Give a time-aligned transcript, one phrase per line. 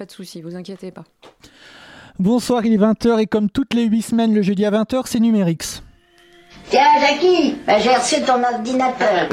[0.00, 1.04] pas de souci, vous inquiétez pas.
[2.18, 5.20] Bonsoir, il est 20h et comme toutes les 8 semaines, le jeudi à 20h, c'est
[5.20, 5.82] Numérix.
[6.70, 9.28] Tiens, Jackie, j'ai reçu ton ordinateur.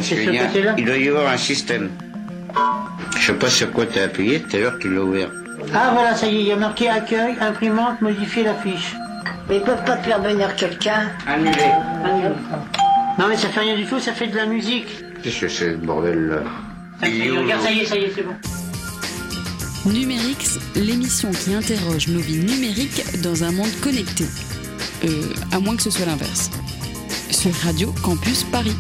[0.78, 1.90] il doit y avoir un système.
[3.18, 5.32] Je sais pas sur quoi tu as appuyé, tout à l'heure tu l'as ouvert.
[5.74, 8.94] Ah voilà, ça y est, il y a marqué accueil, imprimante, modifier la fiche.
[9.48, 11.72] Mais ils peuvent pas faire venir quelqu'un Annulé.
[13.18, 14.90] Non mais ça fait rien du tout, ça fait de la musique.
[15.24, 16.40] Qu'est-ce que c'est ce bordel là?
[17.00, 18.34] Ça y est, regarde, ça y est, ça y est, c'est bon.
[19.86, 24.26] Numérix, l'émission qui interroge nos vies numériques dans un monde connecté.
[25.06, 26.50] Euh, à moins que ce soit l'inverse.
[27.32, 28.76] Sur Radio Campus Paris.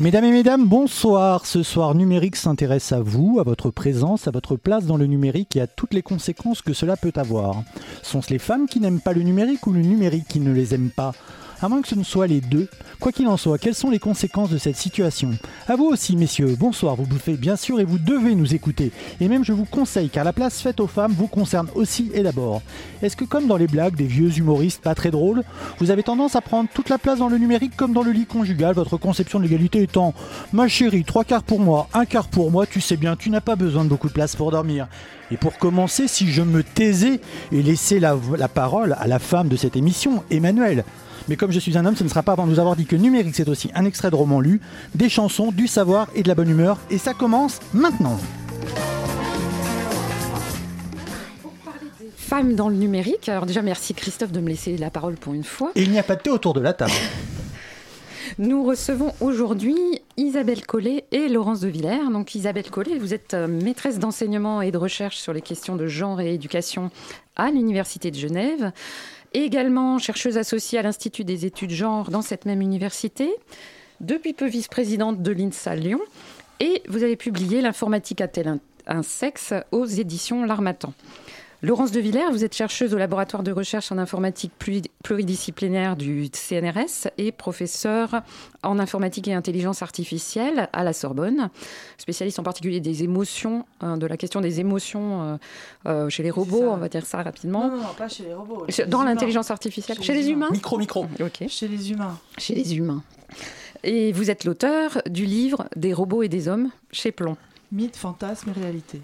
[0.00, 1.46] Mesdames et mesdames, bonsoir.
[1.46, 5.54] Ce soir, Numérique s'intéresse à vous, à votre présence, à votre place dans le numérique
[5.54, 7.62] et à toutes les conséquences que cela peut avoir.
[8.02, 10.90] Sont-ce les femmes qui n'aiment pas le numérique ou le numérique qui ne les aime
[10.90, 11.12] pas?
[11.62, 12.68] À moins que ce ne soit les deux.
[12.98, 15.30] Quoi qu'il en soit, quelles sont les conséquences de cette situation
[15.68, 18.90] À vous aussi, messieurs, bonsoir, vous bouffez bien sûr et vous devez nous écouter.
[19.20, 22.22] Et même je vous conseille, car la place faite aux femmes vous concerne aussi et
[22.22, 22.62] d'abord.
[23.02, 25.44] Est-ce que comme dans les blagues des vieux humoristes pas très drôles,
[25.78, 28.26] vous avez tendance à prendre toute la place dans le numérique comme dans le lit
[28.26, 30.14] conjugal, votre conception de l'égalité étant
[30.52, 33.40] Ma chérie, trois quarts pour moi, un quart pour moi, tu sais bien, tu n'as
[33.40, 34.88] pas besoin de beaucoup de place pour dormir.
[35.30, 37.20] Et pour commencer, si je me taisais
[37.52, 40.84] et laissais la, la parole à la femme de cette émission, Emmanuel,
[41.28, 42.86] mais comme je suis un homme, ce ne sera pas avant de nous avoir dit
[42.86, 44.60] que numérique, c'est aussi un extrait de roman lu,
[44.94, 46.78] des chansons, du savoir et de la bonne humeur.
[46.90, 48.18] Et ça commence maintenant.
[52.16, 53.28] Femmes dans le numérique.
[53.28, 55.70] Alors déjà, merci Christophe de me laisser la parole pour une fois.
[55.74, 56.92] Et il n'y a pas de thé autour de la table.
[58.38, 59.76] Nous recevons aujourd'hui
[60.16, 62.10] Isabelle Collet et Laurence de Villers.
[62.10, 65.86] Donc Isabelle Collet, vous êtes euh, maîtresse d'enseignement et de recherche sur les questions de
[65.86, 66.90] genre et éducation
[67.36, 68.72] à l'Université de Genève
[69.34, 73.30] également chercheuse associée à l'Institut des études genre dans cette même université,
[74.00, 76.00] depuis peu vice-présidente de l'INSA Lyon,
[76.60, 80.92] et vous avez publié L'informatique a-t-elle un, sexe aux éditions L'Armatan.
[81.64, 84.50] Laurence de Villers, vous êtes chercheuse au laboratoire de recherche en informatique
[85.04, 88.22] pluridisciplinaire du CNRS et professeure
[88.64, 91.50] en informatique et intelligence artificielle à la Sorbonne,
[91.98, 95.36] spécialiste en particulier des émotions, hein, de la question des émotions euh,
[95.86, 97.68] euh, chez les robots, on va dire ça rapidement.
[97.68, 98.66] Non, non, pas chez les robots.
[98.88, 100.48] Dans l'intelligence artificielle, chez, les, humains.
[100.50, 101.06] Micro, micro.
[101.20, 101.46] Ok.
[101.46, 102.18] Chez les humains.
[102.38, 103.04] Chez les humains.
[103.84, 107.36] Et vous êtes l'auteur du livre Des robots et des hommes chez Plomb.
[107.72, 109.00] Mythe, fantasme et réalité.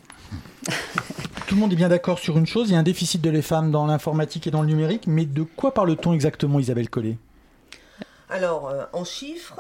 [1.46, 3.30] Tout le monde est bien d'accord sur une chose, il y a un déficit de
[3.30, 7.16] les femmes dans l'informatique et dans le numérique, mais de quoi parle-t-on exactement, Isabelle Collet?
[8.28, 9.58] Alors, euh, en chiffres,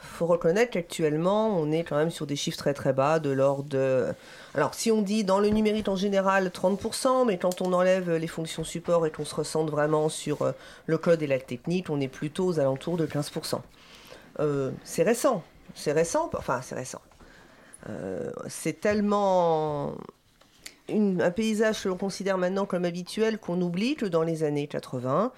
[0.00, 3.64] faut reconnaître qu'actuellement, on est quand même sur des chiffres très très bas, de l'ordre
[3.64, 4.06] de...
[4.54, 8.28] Alors, si on dit dans le numérique en général 30%, mais quand on enlève les
[8.28, 10.52] fonctions support et qu'on se ressente vraiment sur euh,
[10.86, 13.60] le code et la technique, on est plutôt aux alentours de 15%.
[14.38, 15.42] Euh, c'est récent,
[15.74, 17.00] c'est récent, enfin c'est récent.
[18.48, 19.94] C'est tellement
[20.90, 25.32] un paysage que l'on considère maintenant comme habituel qu'on oublie que dans les années 80,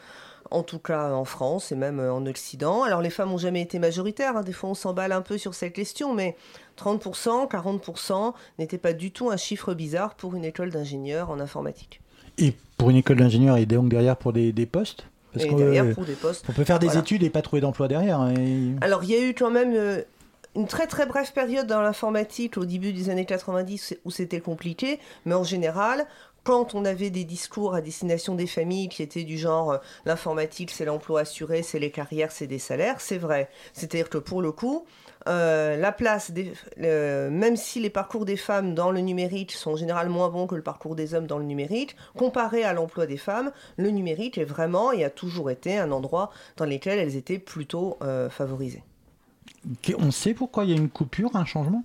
[0.50, 2.82] en tout cas en France et même euh, en Occident.
[2.82, 4.42] Alors les femmes n'ont jamais été majoritaires, hein.
[4.42, 6.36] des fois on s'emballe un peu sur cette question, mais
[6.78, 12.00] 30%, 40% n'était pas du tout un chiffre bizarre pour une école d'ingénieurs en informatique.
[12.38, 15.06] Et pour une école d'ingénieurs et donc derrière pour des, postes?
[15.32, 16.44] Parce et derrière pour des postes.
[16.48, 18.20] On peut faire des études et pas trouver d'emploi derrière.
[18.20, 18.34] Hein,
[18.80, 20.02] Alors il y a eu quand même...
[20.56, 24.98] Une très très brève période dans l'informatique au début des années 90 où c'était compliqué,
[25.24, 26.08] mais en général,
[26.42, 30.72] quand on avait des discours à destination des familles qui étaient du genre euh, l'informatique
[30.72, 33.48] c'est l'emploi assuré, c'est les carrières, c'est des salaires, c'est vrai.
[33.74, 34.86] C'est-à-dire que pour le coup,
[35.28, 39.76] euh, la place, des, même si les parcours des femmes dans le numérique sont en
[39.76, 43.18] général moins bons que le parcours des hommes dans le numérique, comparé à l'emploi des
[43.18, 47.38] femmes, le numérique est vraiment et a toujours été un endroit dans lequel elles étaient
[47.38, 48.82] plutôt euh, favorisées.
[49.98, 51.82] On sait pourquoi il y a une coupure, un changement?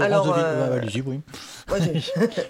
[0.00, 1.20] Alors, euh, allez-y, oui.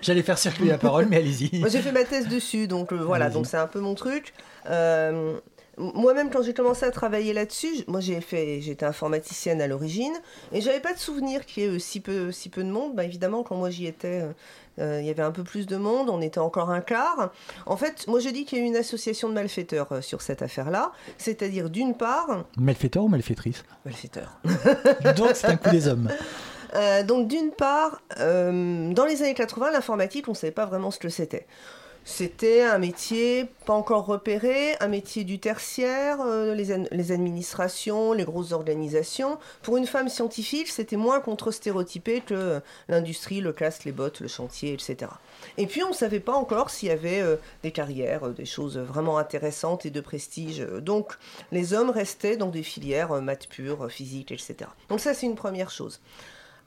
[0.03, 1.59] J'allais faire circuler la parole, mais allez-y.
[1.59, 4.35] Moi, j'ai fait ma thèse dessus, donc euh, voilà, donc c'est un peu mon truc.
[4.69, 5.39] Euh,
[5.79, 10.13] moi-même, quand j'ai commencé à travailler là-dessus, moi j'ai fait, j'étais informaticienne à l'origine,
[10.53, 12.95] et j'avais pas de souvenir qu'il y ait si peu, si peu de monde.
[12.95, 14.23] Bah, évidemment, quand moi j'y étais,
[14.81, 17.31] il y avait un peu plus de monde, on était encore un quart.
[17.67, 20.43] En fait, moi je dis qu'il y a eu une association de malfaiteurs sur cette
[20.43, 22.45] affaire-là, c'est-à-dire d'une part...
[22.57, 24.41] Malfaiteur ou malfaitrice Malfaiteur.
[25.17, 26.09] donc c'est un coup des hommes.
[26.75, 30.91] Euh, donc d'une part, euh, dans les années 80, l'informatique, on ne savait pas vraiment
[30.91, 31.47] ce que c'était.
[32.05, 38.53] C'était un métier pas encore repéré, un métier du tertiaire, euh, les, administrations, les grosses
[38.53, 39.39] organisations.
[39.63, 44.73] Pour une femme scientifique, c'était moins contre-stéréotypé que l'industrie, le casque, les bottes, le chantier,
[44.73, 45.13] etc.
[45.57, 47.23] Et puis on ne savait pas encore s'il y avait
[47.63, 50.61] des carrières, des choses vraiment intéressantes et de prestige.
[50.81, 51.13] Donc
[51.53, 54.71] les hommes restaient dans des filières maths pures, physique, etc.
[54.89, 56.01] Donc ça c'est une première chose.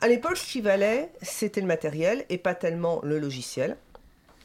[0.04, 3.78] À l'époque, ce qui valait, c'était le matériel et pas tellement le logiciel.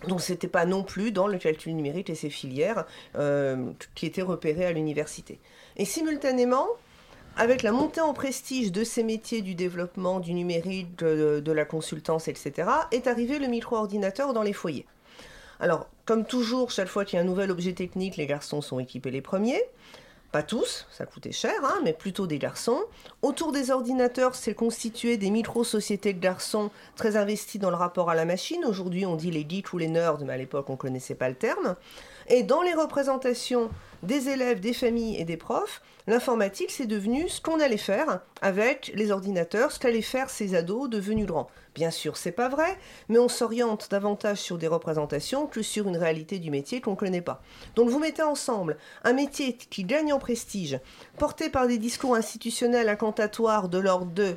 [0.06, 2.86] Donc c'était pas non plus dans le calcul numérique et ses filières
[3.16, 5.40] euh, qui étaient repérées à l'université.
[5.76, 6.68] Et simultanément,
[7.36, 11.64] avec la montée en prestige de ces métiers du développement, du numérique, de, de la
[11.64, 14.86] consultance, etc., est arrivé le micro-ordinateur dans les foyers.
[15.60, 18.78] Alors, comme toujours, chaque fois qu'il y a un nouvel objet technique, les garçons sont
[18.78, 19.62] équipés les premiers.
[20.30, 22.82] Pas tous, ça coûtait cher, hein, mais plutôt des garçons.
[23.22, 28.14] Autour des ordinateurs, c'est constitué des micro-sociétés de garçons très investis dans le rapport à
[28.14, 28.62] la machine.
[28.66, 31.30] Aujourd'hui, on dit les geeks ou les nerds, mais à l'époque, on ne connaissait pas
[31.30, 31.76] le terme.
[32.28, 33.70] Et dans les représentations
[34.02, 38.92] des élèves, des familles et des profs, l'informatique, c'est devenu ce qu'on allait faire avec
[38.94, 41.48] les ordinateurs, ce qu'allaient faire ces ados devenus grands.
[41.74, 42.76] Bien sûr, c'est pas vrai,
[43.08, 46.96] mais on s'oriente davantage sur des représentations que sur une réalité du métier qu'on ne
[46.96, 47.42] connaît pas.
[47.76, 50.80] Donc vous mettez ensemble un métier qui gagne en prestige,
[51.18, 54.36] porté par des discours institutionnels incantatoires de l'ordre de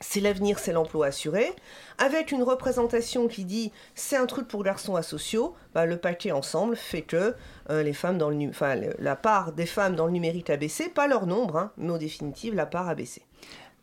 [0.00, 1.52] c'est l'avenir, c'est l'emploi assuré,
[1.98, 6.74] avec une représentation qui dit c'est un truc pour garçons asociaux, bah, le paquet ensemble
[6.74, 7.34] fait que
[7.70, 10.88] euh, les femmes dans le enfin, la part des femmes dans le numérique a baissé,
[10.88, 13.22] pas leur nombre, hein, mais au définitive la part a baissé.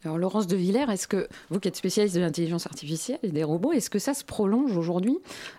[0.03, 3.43] Alors Laurence de Villers, est-ce que vous qui êtes spécialiste de l'intelligence artificielle et des
[3.43, 5.17] robots, est-ce que ça se prolonge aujourd'hui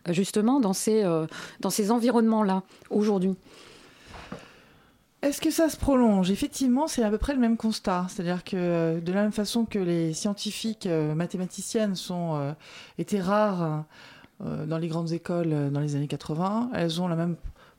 [0.08, 1.26] euh, justement dans ces, euh,
[1.60, 3.36] dans ces environnements-là aujourd'hui?
[5.20, 6.30] Est-ce que ça se prolonge?
[6.30, 8.06] Effectivement, c'est à peu près le même constat.
[8.08, 12.52] C'est-à-dire que euh, de la même façon que les scientifiques euh, mathématiciennes sont, euh,
[12.98, 13.84] étaient rares
[14.40, 17.34] dans les grandes écoles dans les années 80, elles ont le même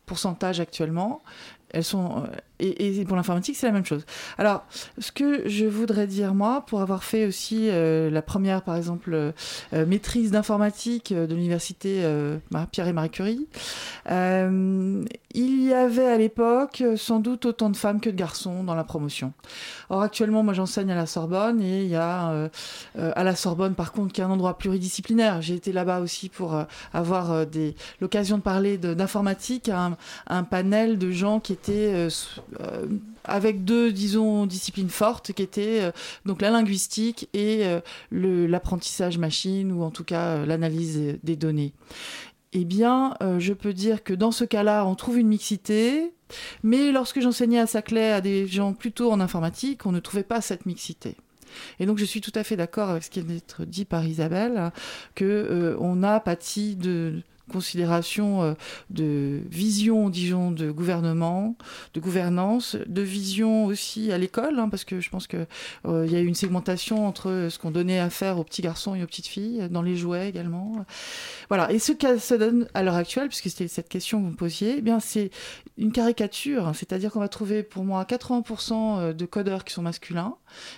[0.09, 1.21] pourcentage actuellement.
[1.69, 2.27] Elles sont
[2.59, 4.05] et, pour l'informatique, c'est la même chose.
[4.37, 4.65] Alors,
[4.97, 9.13] ce que je voudrais dire, moi, pour avoir fait aussi euh, la première, par exemple,
[9.13, 9.31] euh,
[9.73, 11.79] euh, maîtrise d'informatique de l'université
[12.71, 13.47] Pierre et Marie Curie,
[15.35, 18.83] il y avait à l'époque sans doute autant de femmes que de garçons dans la
[18.83, 19.33] promotion.
[19.89, 22.49] Or, actuellement, moi, j'enseigne à la Sorbonne et il y a
[22.97, 25.41] à la Sorbonne, par contre, qui est un endroit pluridisciplinaire.
[25.41, 26.59] J'ai été là-bas aussi pour
[26.93, 27.45] avoir
[28.01, 29.97] l'occasion de parler d'informatique à un,
[30.27, 32.09] un, panel de gens qui étaient
[32.59, 32.87] euh,
[33.23, 35.91] avec deux, disons, disciplines fortes qui étaient euh,
[36.25, 37.79] donc la linguistique et euh,
[38.11, 41.73] l'apprentissage machine ou en tout cas l'analyse des données.
[42.53, 46.11] Eh bien, je peux dire que dans ce cas-là, on trouve une mixité,
[46.63, 50.41] mais lorsque j'enseignais à Saclay à des gens plutôt en informatique, on ne trouvait pas
[50.41, 51.15] cette mixité.
[51.79, 54.03] Et donc je suis tout à fait d'accord avec ce qui vient d'être dit par
[54.03, 54.71] Isabelle,
[55.13, 58.53] que on a pâti de, considération euh,
[58.89, 61.55] de vision, disons, de gouvernement,
[61.93, 65.47] de gouvernance, de vision aussi à l'école, hein, parce que je pense qu'il
[65.85, 68.95] euh, y a eu une segmentation entre ce qu'on donnait à faire aux petits garçons
[68.95, 70.85] et aux petites filles, dans les jouets également.
[71.49, 71.71] Voilà.
[71.71, 74.35] Et ce que ça donne à l'heure actuelle, puisque c'était cette question que vous me
[74.35, 75.31] posiez, eh bien c'est
[75.77, 76.73] une caricature, hein.
[76.73, 80.35] c'est-à-dire qu'on va trouver pour moi 80% euh, de codeurs qui sont masculins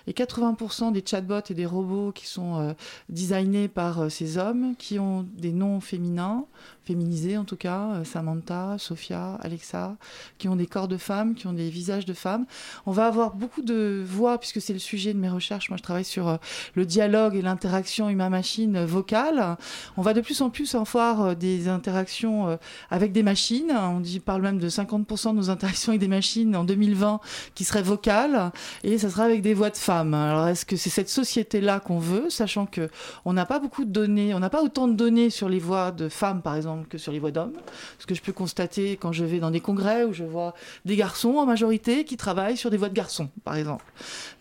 [0.08, 2.76] et 80% des chatbots et des robots qui sont
[3.10, 6.46] designés par ces hommes qui ont des noms féminins
[6.84, 9.96] féminisées en tout cas, euh, Samantha, Sophia, Alexa,
[10.38, 12.46] qui ont des corps de femmes, qui ont des visages de femmes.
[12.86, 15.70] On va avoir beaucoup de voix, puisque c'est le sujet de mes recherches.
[15.70, 16.38] Moi, je travaille sur euh,
[16.76, 19.58] le dialogue et l'interaction humain-machine vocale.
[19.96, 22.58] On va de plus en plus en voir euh, des interactions
[22.90, 23.72] avec des machines.
[23.72, 27.20] On parle même de 50% de nos interactions avec des machines en 2020
[27.56, 28.52] qui seraient vocales,
[28.84, 30.14] et ça sera avec des voix de femmes.
[30.14, 32.90] Alors, est-ce que c'est cette société-là qu'on veut, sachant que
[33.26, 35.92] on n'a pas beaucoup de données, on n'a pas autant de données sur les voix
[35.92, 37.54] de femmes, par exemple, que sur les voix d'hommes?
[38.00, 40.54] Ce que je peux constater quand je vais dans des congrès où je vois
[40.86, 43.86] des garçons en majorité qui travaillent sur des voix de garçons, par exemple.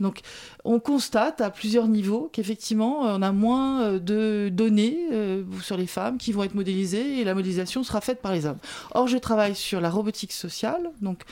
[0.00, 0.20] Donc,
[0.64, 5.76] on constate à plusieurs niveaux qu'effectivement, euh, on a moins euh, de données euh, sur
[5.76, 8.58] les femmes qui vont être modélisées et la modélisation sera faite par les hommes.
[8.92, 11.22] Or, je travaille sur la robotique sociale, donc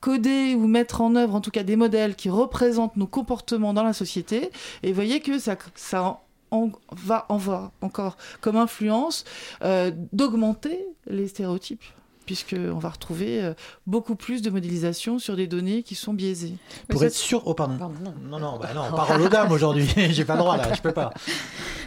[0.00, 3.84] coder ou mettre en œuvre en tout cas des modèles qui représentent nos comportements dans
[3.84, 4.50] la société.
[4.82, 9.24] Et vous voyez que ça, ça va voir encore comme influence
[9.62, 11.84] euh, d'augmenter les stéréotypes
[12.28, 13.54] puisqu'on va retrouver euh,
[13.86, 16.58] beaucoup plus de modélisation sur des données qui sont biaisées.
[16.90, 17.42] Pour être sûr...
[17.46, 17.76] Oh, pardon.
[17.78, 18.14] non.
[18.22, 19.88] non, non, bah non, parole aux dames aujourd'hui.
[20.10, 21.14] J'ai pas le droit, là, je peux pas.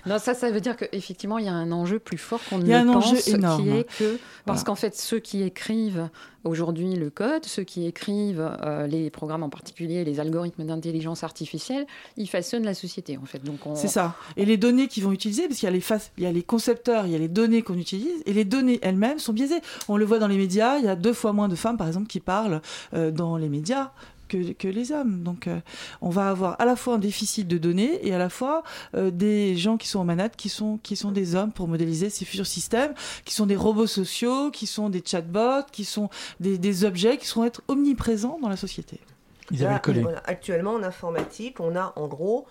[0.05, 2.65] Non, ça, ça veut dire qu'effectivement, il y a un enjeu plus fort qu'on ne
[2.65, 3.31] le pense, qui
[3.70, 4.17] est que...
[4.46, 6.10] Parce qu'en fait, ceux qui écrivent
[6.43, 11.86] aujourd'hui le code, ceux qui écrivent euh, les programmes en particulier, les algorithmes d'intelligence artificielle,
[12.17, 13.43] ils façonnent la société en fait.
[13.43, 14.15] Donc C'est ça.
[14.38, 15.84] Et les données qu'ils vont utiliser, parce qu'il y, a les
[16.17, 18.79] il y a les concepteurs, il y a les données qu'on utilise, et les données
[18.81, 19.62] elles-mêmes sont biaisées.
[19.88, 21.88] On le voit dans les médias, il y a deux fois moins de femmes par
[21.88, 22.62] exemple qui parlent
[22.93, 23.91] euh, dans les médias
[24.57, 25.23] que, les hommes.
[25.23, 25.59] Donc euh,
[26.01, 28.63] on va avoir à la fois un déficit de données et à la fois
[28.95, 32.09] euh, des gens qui sont en manette qui sont, qui sont des hommes pour modéliser
[32.09, 32.93] ces futurs systèmes,
[33.25, 36.09] qui sont des robots sociaux, qui sont des chatbots, qui sont
[36.39, 39.00] des, objets qui seront être omniprésents dans la société.
[40.25, 42.47] actuellement en informatique, on a en gros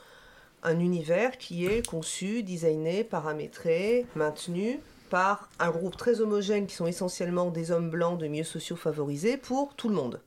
[0.62, 6.87] un univers qui est conçu, designé, paramétré, maintenu par un groupe très homogène qui sont
[6.87, 10.20] essentiellement des hommes blancs de milieux sociaux favorisés pour tout le monde.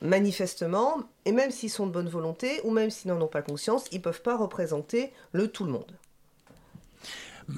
[0.00, 3.84] Manifestement, et même s'ils sont de bonne volonté, ou même s'ils n'en ont pas conscience,
[3.90, 5.92] ils ne peuvent pas représenter le tout le monde.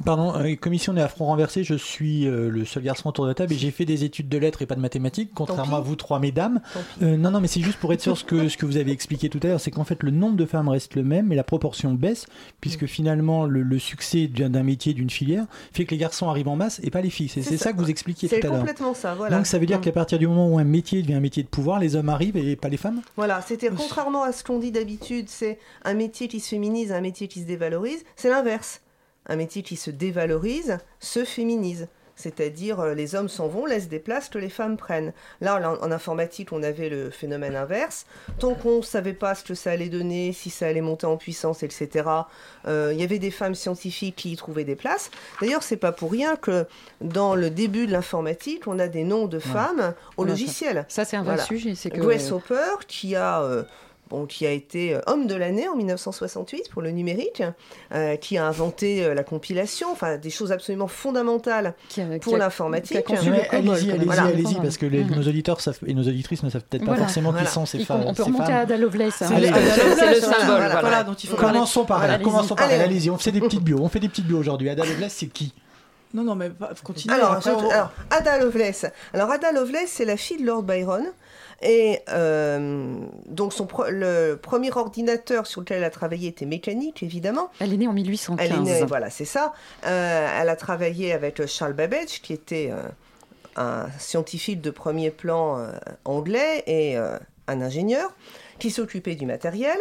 [0.04, 3.08] Pardon, euh, comme ici on est à front renversé, je suis euh, le seul garçon
[3.08, 5.30] autour de la table et j'ai fait des études de lettres et pas de mathématiques,
[5.34, 6.60] contrairement à vous trois mesdames.
[7.02, 8.92] Euh, non, non, mais c'est juste pour être sûr ce que, ce que vous avez
[8.92, 11.34] expliqué tout à l'heure, c'est qu'en fait le nombre de femmes reste le même, mais
[11.36, 12.26] la proportion baisse,
[12.60, 16.48] puisque finalement le, le succès d'un d'un métier, d'une filière, fait que les garçons arrivent
[16.48, 17.28] en masse et pas les filles.
[17.28, 18.58] C'est c'est ça, que vous expliquiez tout C'est à l'heure.
[18.60, 19.36] complètement ça, voilà.
[19.36, 19.82] Donc ça veut dire Mm.
[19.82, 22.36] qu'à partir du moment où un métier devient un métier de pouvoir, les hommes arrivent
[22.36, 23.00] et pas les femmes?
[23.16, 27.00] Voilà, c'était contrairement à ce qu'on dit d'habitude, c'est un métier qui se féminise, un
[27.00, 28.80] métier qui se dévalorise, c'est l'inverse.
[29.26, 31.88] Un métier qui se dévalorise se féminise.
[32.16, 35.14] C'est-à-dire, euh, les hommes s'en vont, laissent des places que les femmes prennent.
[35.40, 38.04] Là, en, en informatique, on avait le phénomène inverse.
[38.38, 41.16] Tant qu'on ne savait pas ce que ça allait donner, si ça allait monter en
[41.16, 42.04] puissance, etc.,
[42.66, 45.10] euh, il y avait des femmes scientifiques qui y trouvaient des places.
[45.40, 46.66] D'ailleurs, c'est pas pour rien que
[47.00, 50.84] dans le début de l'informatique, on a des noms de femmes au Voilà, ça- logiciel.
[50.88, 51.44] Ça, c'est un vrai Voilà.
[51.44, 51.74] sujet.
[51.74, 53.62] C'est que Grace Hopper, qui a, euh,
[54.10, 57.42] bon, qui a été euh, homme de l'année en 1968 pour le numérique,
[57.94, 62.36] euh, qui a inventé euh, la compilation, enfin des choses absolument fondamentales qui a- pour
[62.36, 62.98] l'informatique.
[63.08, 66.82] Allez-y, allez-y, allez-y, parce que les- nos auditeurs savent, et nos auditrices ne savent peut-être
[66.82, 67.02] pas Voilà.
[67.04, 67.46] forcément Voilà.
[67.46, 68.54] qui sont ces, fa- on peut remonter femmes.
[68.54, 69.22] à Ada Lovelace.
[69.22, 69.46] hein, C'est le
[70.20, 70.34] symbole.
[70.46, 70.80] voilà, voilà.
[70.80, 71.04] voilà.
[71.04, 71.54] dont il faut parler.
[71.54, 72.24] Commençons par elle, Allez-y.
[72.24, 72.84] commençons par elle, Allez.
[72.96, 74.68] allez-y, on fait des petites bios, on fait des petites bios aujourd'hui.
[74.70, 75.54] Ada Lovelace, c'est qui?
[76.12, 76.50] Non, non, mais.
[77.08, 78.84] Alors, après, on- alors, Ada Lovelace.
[79.14, 81.04] Alors, Ada Lovelace, c'est la fille de Lord Byron.
[81.62, 82.94] Et euh,
[83.26, 87.50] donc, son pro- le premier ordinateur sur lequel elle a travaillé était mécanique, évidemment.
[87.60, 88.46] Elle est née en 1815.
[88.46, 89.52] Elle est née, voilà, c'est ça.
[89.86, 92.80] Euh, elle a travaillé avec Charles Babbage, qui était euh,
[93.56, 95.72] un scientifique de premier plan euh,
[96.04, 98.10] anglais et euh, un ingénieur
[98.60, 99.76] qui s'occupait du matériel.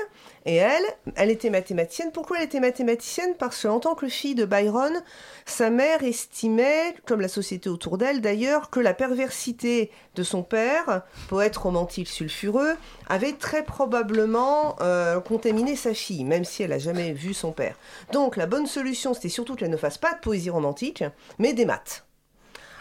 [0.45, 0.83] Et elle,
[1.15, 2.11] elle était mathématicienne.
[2.11, 3.35] Pourquoi elle était mathématicienne?
[3.37, 5.03] Parce qu'en tant que fille de Byron,
[5.45, 11.03] sa mère estimait, comme la société autour d'elle d'ailleurs, que la perversité de son père,
[11.27, 12.75] poète romantique sulfureux,
[13.07, 17.75] avait très probablement euh, contaminé sa fille, même si elle n'a jamais vu son père.
[18.11, 21.03] Donc la bonne solution, c'était surtout qu'elle ne fasse pas de poésie romantique,
[21.37, 22.08] mais des maths.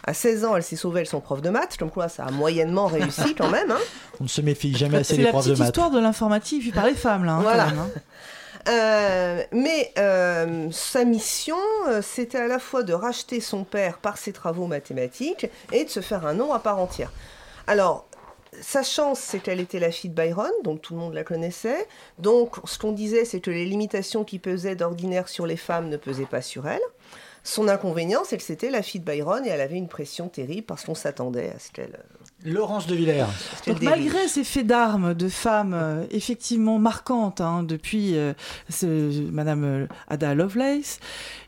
[0.08, 2.30] À 16 ans, elle s'est sauvée de son prof de maths, comme quoi ça a
[2.30, 3.70] moyennement réussi quand même.
[3.70, 3.78] hein.
[4.20, 5.68] On ne se méfie jamais assez C'est des la profs de petite maths.
[5.68, 7.32] histoire de l'informatique vue par les femmes, là.
[7.34, 7.64] hein, Voilà.
[7.64, 7.90] quand même, hein.
[8.68, 11.56] Euh, mais euh, sa mission,
[11.88, 15.90] euh, c'était à la fois de racheter son père par ses travaux mathématiques et de
[15.90, 17.12] se faire un nom à part entière.
[17.66, 18.06] Alors,
[18.60, 21.86] sa chance, c'est qu'elle était la fille de Byron, donc tout le monde la connaissait.
[22.18, 25.96] Donc, ce qu'on disait, c'est que les limitations qui pesaient d'ordinaire sur les femmes ne
[25.98, 26.80] pesaient pas sur elle.
[27.48, 30.66] Son inconvénient, c'est que c'était la fille de Byron et elle avait une pression terrible
[30.66, 31.98] parce qu'on s'attendait à ce qu'elle
[32.44, 33.24] Laurence de Villers.
[33.66, 38.32] Donc malgré ces faits d'armes de femmes euh, effectivement marquantes hein, depuis euh,
[38.70, 41.00] ce- Madame euh, Ada Lovelace,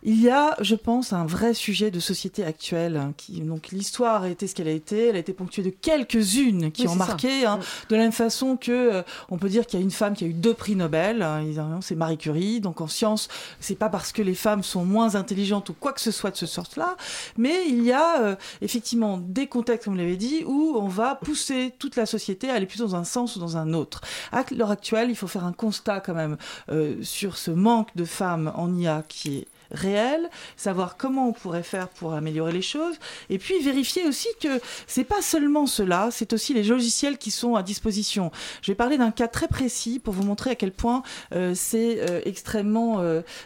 [0.03, 2.97] il y a, je pense, un vrai sujet de société actuelle.
[2.97, 5.71] hein, qui, donc l'histoire a été ce qu'elle a été, elle a été ponctuée de
[5.71, 9.67] quelques-unes qui Oui, ont marqué, hein, de la même façon que euh, on peut dire
[9.67, 11.45] qu'il y a une femme qui a eu deux prix Nobel, hein,
[11.83, 12.61] c'est Marie Curie.
[12.61, 13.29] Donc en sciences,
[13.61, 16.37] c'est pas parce que les femmes sont moins intelligentes ou quoi que ce soit de
[16.37, 16.97] ce sort-là,
[17.37, 21.15] mais il y a euh, effectivement des contextes, comme vous l'avez dit, où on va
[21.15, 24.01] pousser toute la société à aller plutôt dans un sens ou dans un autre.
[24.33, 26.37] À l'heure actuelle, il faut faire un constat quand même
[26.71, 31.63] euh, sur ce manque de femmes en IA qui est réel, savoir comment on pourrait
[31.63, 32.97] faire pour améliorer les choses,
[33.29, 37.55] et puis vérifier aussi que c'est pas seulement cela, c'est aussi les logiciels qui sont
[37.55, 38.33] à disposition.
[38.63, 42.01] Je vais parler d'un cas très précis pour vous montrer à quel point euh, c'est
[42.01, 43.01] euh, extrêmement,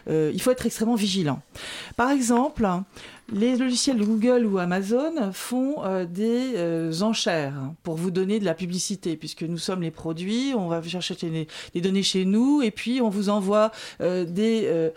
[0.07, 1.43] il faut être extrêmement vigilant.
[1.97, 2.67] Par exemple,
[3.33, 8.45] les logiciels de Google ou Amazon font euh, des euh, enchères pour vous donner de
[8.45, 12.63] la publicité, puisque nous sommes les produits, on va chercher des, des données chez nous,
[12.63, 14.91] et puis on vous envoie euh, des,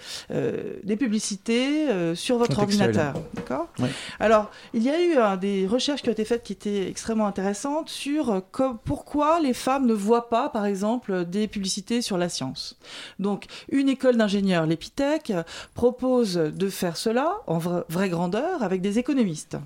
[0.84, 3.14] des publicités sur votre ordinateur.
[3.34, 3.90] D'accord Ouais.
[4.20, 7.28] Alors, il y a eu euh, des recherches qui ont été faites qui étaient extrêmement
[7.28, 8.42] intéressantes sur
[8.86, 12.78] pourquoi les femmes ne voient pas, par exemple, des publicités sur la science.
[13.20, 15.32] Donc, une école d'ingénieurs, l'Epitech,
[15.74, 19.58] propose de faire cela en vra- vraie avec des économistes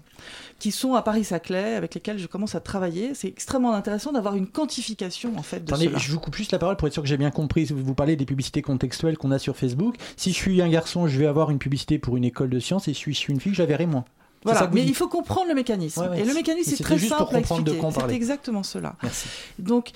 [0.59, 3.13] qui sont à Paris-Saclay, avec lesquels je commence à travailler.
[3.13, 5.97] C'est extrêmement intéressant d'avoir une quantification en fait de Attendez, cela.
[5.97, 7.65] je vous coupe juste la parole pour être sûr que j'ai bien compris.
[7.65, 9.95] Vous parlez des publicités contextuelles qu'on a sur Facebook.
[10.17, 12.87] Si je suis un garçon, je vais avoir une publicité pour une école de sciences,
[12.87, 14.05] et si je suis une fille, je la verrai moins.
[14.43, 14.89] Voilà, mais dites.
[14.89, 16.01] il faut comprendre le mécanisme.
[16.01, 18.07] Ouais, ouais, Et le mécanisme, c'est très juste simple pour à comprendre de expliquer.
[18.07, 18.95] C'est exactement cela.
[19.03, 19.27] Merci.
[19.59, 19.91] Donc,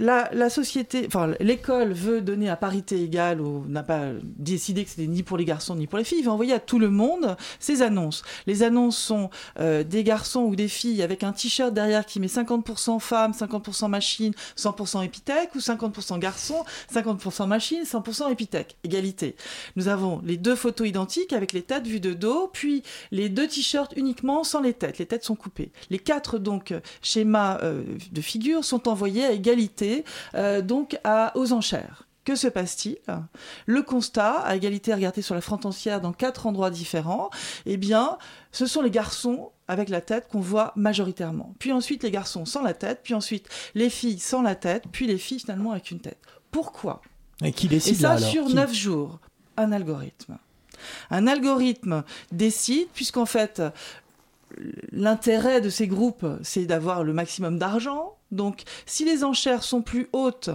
[0.00, 1.08] la, société,
[1.40, 5.44] l'école veut donner à parité égale ou n'a pas décidé que c'était ni pour les
[5.44, 8.22] garçons ni pour les filles, il va envoyer à tout le monde ces annonces.
[8.46, 12.26] Les annonces sont euh, des garçons ou des filles avec un t-shirt derrière qui met
[12.26, 18.76] 50% femmes, 50% machines, 100% épithèque ou 50% garçons, 50% machines, 100% épithèque.
[18.84, 19.36] Égalité.
[19.76, 23.46] Nous avons les deux photos identiques avec les têtes vues de dos, puis les deux
[23.46, 24.98] t-shirts uniquement sans les têtes.
[24.98, 25.70] Les têtes sont coupées.
[25.90, 29.89] Les quatre donc schémas euh, de figure sont envoyés à égalité
[30.34, 32.04] euh, donc à, aux enchères.
[32.24, 32.98] Que se passe-t-il?
[33.66, 37.30] Le constat, à égalité regardé sur la frontière dans quatre endroits différents,
[37.64, 38.18] eh bien,
[38.52, 41.54] ce sont les garçons avec la tête qu'on voit majoritairement.
[41.58, 45.06] Puis ensuite les garçons sans la tête, puis ensuite les filles sans la tête, puis
[45.06, 46.18] les filles finalement avec une tête.
[46.50, 47.00] Pourquoi?
[47.42, 48.28] Et qui décide Et ça là, alors?
[48.28, 49.18] sur Qui- neuf jours.
[49.56, 50.36] Un algorithme.
[51.10, 53.62] Un algorithme décide, puisqu'en fait,
[54.92, 58.16] l'intérêt de ces groupes, c'est d'avoir le maximum d'argent.
[58.30, 60.50] Donc, si les enchères sont plus hautes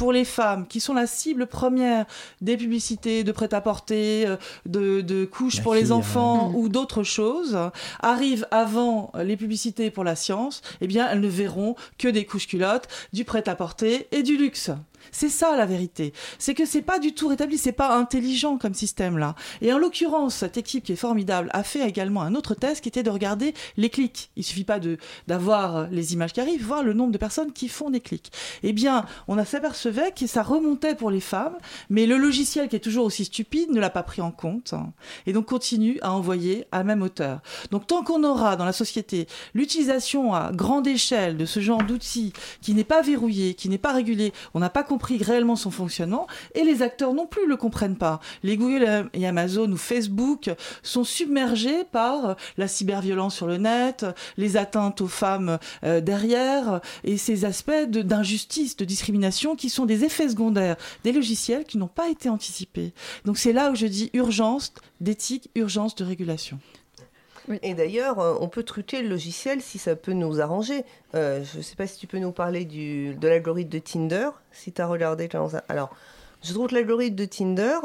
[0.00, 2.06] pour les femmes, qui sont la cible première
[2.40, 6.56] des publicités de prêt-à-porter, euh, de, de couches La pour les enfants ouais.
[6.56, 7.58] ou d'autres choses,
[8.00, 12.46] arrivent avant les publicités pour la science, eh bien, elles ne verront que des couches
[12.46, 14.70] culottes, du prêt-à-porter et du luxe.
[15.12, 16.12] C'est ça la vérité.
[16.38, 19.34] C'est que c'est pas du tout rétabli, c'est pas intelligent comme système là.
[19.60, 22.88] Et en l'occurrence, cette équipe qui est formidable a fait également un autre test qui
[22.88, 24.30] était de regarder les clics.
[24.36, 27.68] Il suffit pas de d'avoir les images qui arrivent, voir le nombre de personnes qui
[27.68, 28.32] font des clics.
[28.62, 31.56] Eh bien, on s'apercevait que ça remontait pour les femmes,
[31.88, 34.92] mais le logiciel qui est toujours aussi stupide ne l'a pas pris en compte hein,
[35.26, 37.40] et donc continue à envoyer à même hauteur.
[37.70, 42.32] Donc tant qu'on aura dans la société l'utilisation à grande échelle de ce genre d'outils
[42.60, 46.26] qui n'est pas verrouillé, qui n'est pas régulé, on n'a pas compris réellement son fonctionnement
[46.54, 48.20] et les acteurs non plus le comprennent pas.
[48.42, 50.50] Les Google et Amazon ou Facebook
[50.82, 57.16] sont submergés par la cyberviolence sur le net, les atteintes aux femmes euh, derrière et
[57.16, 61.86] ces aspects de- d'injustice, de, discrimination qui sont des effets secondaires des logiciels qui n'ont
[61.88, 62.92] pas été anticipés.
[63.24, 66.58] Donc c'est là où je dis urgence d'éthique, urgence de régulation.
[67.62, 70.84] Et d'ailleurs, euh, on peut truquer le logiciel si ça peut nous arranger.
[71.14, 74.30] Euh, je ne sais pas si tu peux nous parler du, de l'algorithme de Tinder,
[74.52, 75.28] si tu as regardé.
[75.68, 75.90] Alors,
[76.42, 77.78] je trouve que l'algorithme de Tinder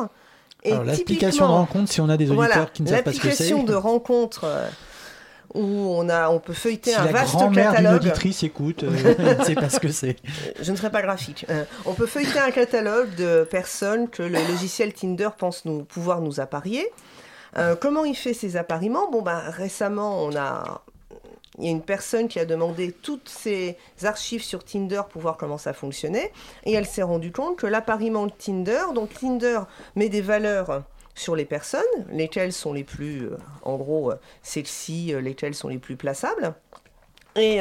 [0.63, 3.11] est Alors, l'application de rencontre, si on a des auditeurs voilà, qui ne savent pas
[3.11, 3.29] ce que c'est.
[3.29, 4.67] l'application de rencontre euh,
[5.53, 8.01] où on, a, on peut feuilleter Si un la vaste grand-mère d'une catalogue.
[8.01, 10.17] auditrice écoute, euh, elle ne sait pas ce que c'est.
[10.61, 11.45] Je ne serai pas graphique.
[11.49, 16.21] Euh, on peut feuilleter un catalogue de personnes que le logiciel Tinder pense nous, pouvoir
[16.21, 16.85] nous apparier.
[17.57, 19.09] Euh, comment il fait ces appariements?
[19.09, 20.81] Bon, ben, récemment, on a...
[21.57, 25.37] il y a une personne qui a demandé toutes ses archives sur Tinder pour voir
[25.37, 26.31] comment ça fonctionnait.
[26.65, 29.61] Et elle s'est rendue compte que l'appariement de Tinder, donc Tinder
[29.95, 35.13] met des valeurs sur les personnes, lesquelles sont les plus, euh, en gros, euh, sexy,
[35.21, 36.53] lesquelles sont les plus plaçables.
[37.37, 37.59] Et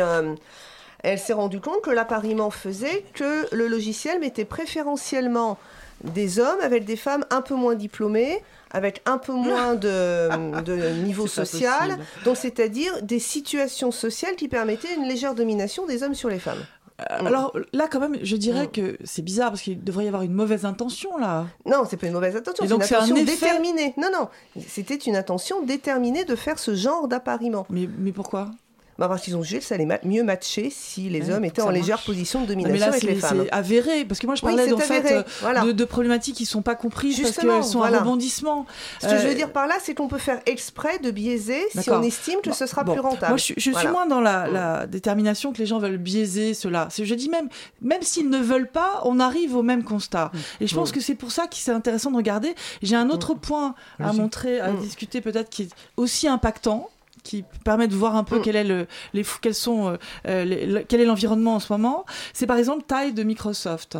[1.00, 5.58] elle s'est rendue compte que l'appariement faisait que le logiciel mettait préférentiellement
[6.04, 8.40] des hommes avec des femmes un peu moins diplômées,
[8.74, 10.28] avec un peu moins de,
[10.62, 16.14] de niveau social, donc c'est-à-dire des situations sociales qui permettaient une légère domination des hommes
[16.14, 16.62] sur les femmes.
[17.00, 18.70] Euh, Alors là, quand même, je dirais Mm.
[18.70, 21.46] que c'est bizarre parce qu'il devrait y avoir une mauvaise intention là.
[21.66, 23.94] Non, c'est pas une mauvaise intention, c'est une un intention effet- déterminée.
[23.96, 24.28] Non, non,
[24.68, 27.66] c'était une intention déterminée de faire ce genre d'appariement.
[27.70, 28.50] Mais, mais pourquoi?
[28.98, 31.44] Bah, parce qu'ils ont jugé que ça allait ma- mieux matcher si les Ouais, hommes
[31.44, 32.06] étaient en légère marche.
[32.06, 33.42] position de domination mais là, avec les c'est femmes.
[33.44, 34.04] c'est avéré.
[34.04, 35.62] Parce que moi, je parlais en fait euh, voilà.
[35.64, 37.98] de, de problématiques qui sont pas comprises parce Justement, qu'elles sont voilà.
[37.98, 38.66] un rebondissement.
[39.00, 41.60] Ce que je Euh, veux dire par là, c'est qu'on peut faire exprès de biaiser
[41.76, 43.28] si on estime que ce sera Bon, plus rentable.
[43.32, 46.88] Moi, je, je suis moins dans la, la détermination que les gens veulent biaiser cela.
[46.96, 47.48] Je dis même,
[47.82, 50.30] même s'ils ne veulent pas, on arrive au même constat.
[50.60, 52.54] Et je pense que c'est pour ça que c'est intéressant de regarder.
[52.82, 54.78] J'ai un autre point à montrer, à Mm.
[54.78, 56.90] discuter peut-être qui est aussi impactant
[57.24, 58.42] qui permet de voir un peu Mm.
[58.42, 59.96] quel est le, les, quels sont, euh,
[60.28, 62.04] euh, les- le- quel est l'environnement en ce moment.
[62.32, 63.98] C'est par exemple Taille de Microsoft,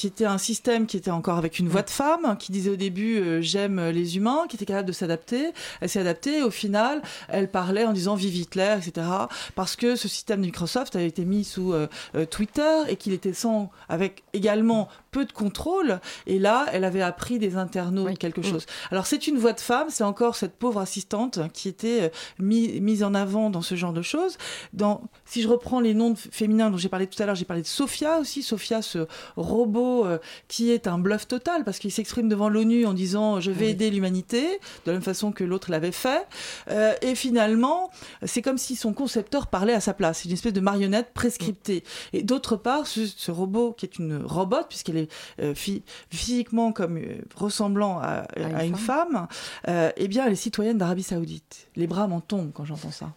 [0.00, 2.76] qui était un système qui était encore avec une voix de femme, qui disait au
[2.76, 5.50] début euh, j'aime les humains, qui était capable de s'adapter.
[5.82, 6.38] Elle s'est adaptée.
[6.38, 9.06] et Au final, elle parlait en disant vive Hitler, etc.
[9.54, 13.12] Parce que ce système de Microsoft avait été mis sous euh, euh, Twitter et qu'il
[13.12, 16.00] était sans, avec également peu de contrôle.
[16.26, 18.16] Et là, elle avait appris des internautes Oui.
[18.16, 18.44] quelque Mm.
[18.44, 18.64] chose.
[18.90, 23.02] Alors c'est une voix de femme, c'est encore cette pauvre assistante qui était mis- mise
[23.02, 24.38] en avant dans ce genre de choses.
[24.72, 27.60] Dans, si je reprends les noms féminins dont j'ai parlé tout à l'heure, j'ai parlé
[27.62, 28.42] de Sophia aussi.
[28.42, 32.92] Sophia, ce robot euh, qui est un bluff total parce qu'il s'exprime devant l'ONU en
[32.94, 33.70] disant je vais Oui.
[33.72, 34.42] aider l'humanité
[34.84, 36.26] de la même façon que l'autre l'avait fait.
[36.70, 37.90] Euh, et finalement,
[38.24, 40.18] c'est comme si son concepteur parlait à sa place.
[40.20, 41.84] C'est une espèce de marionnette prescriptée.
[42.12, 46.72] Et d'autre part, ce, ce robot qui est une robot puisqu'elle est euh, phy- physiquement
[46.72, 47.00] comme
[47.36, 49.26] ressemblant à, une à une femme,
[49.68, 51.68] euh, eh bien, elle est citoyenne d'Arabie Saoudite.
[51.76, 53.12] Les bras m'en tombent quand j'entends ça.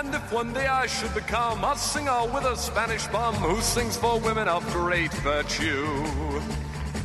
[0.00, 3.98] And if one day I should become a singer with a Spanish bum who sings
[3.98, 5.84] for women of great virtue,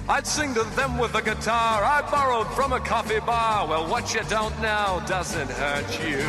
[0.07, 3.67] I'd sing to them with a guitar I borrowed from a coffee bar.
[3.67, 6.23] Well, what you don't know doesn't hurt you.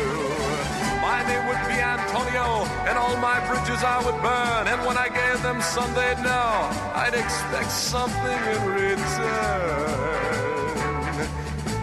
[0.99, 4.67] My name would be Antonio, and all my bridges I would burn.
[4.67, 10.56] And when I gave them some, they'd know I'd expect something in return.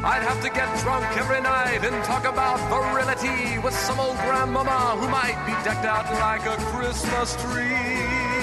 [0.04, 5.00] I'd have to get drunk every night and talk about virility with some old grandmama
[5.00, 8.34] who might be decked out like a Christmas tree.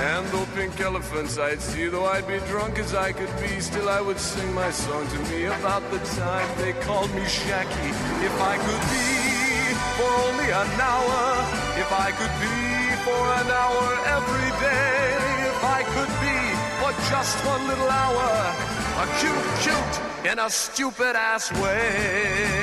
[0.00, 3.90] And though pink elephants I'd see, though I'd be drunk as I could be, still
[3.90, 7.90] I would sing my song to me about the time they called me Shacky.
[8.24, 9.08] If I could be
[10.00, 11.20] for only an hour,
[11.76, 12.56] if I could be
[13.04, 13.86] for an hour
[14.16, 15.04] every day,
[15.52, 16.38] if I could be
[16.80, 22.58] for just one little hour, a cute, cute in a stupid ass way.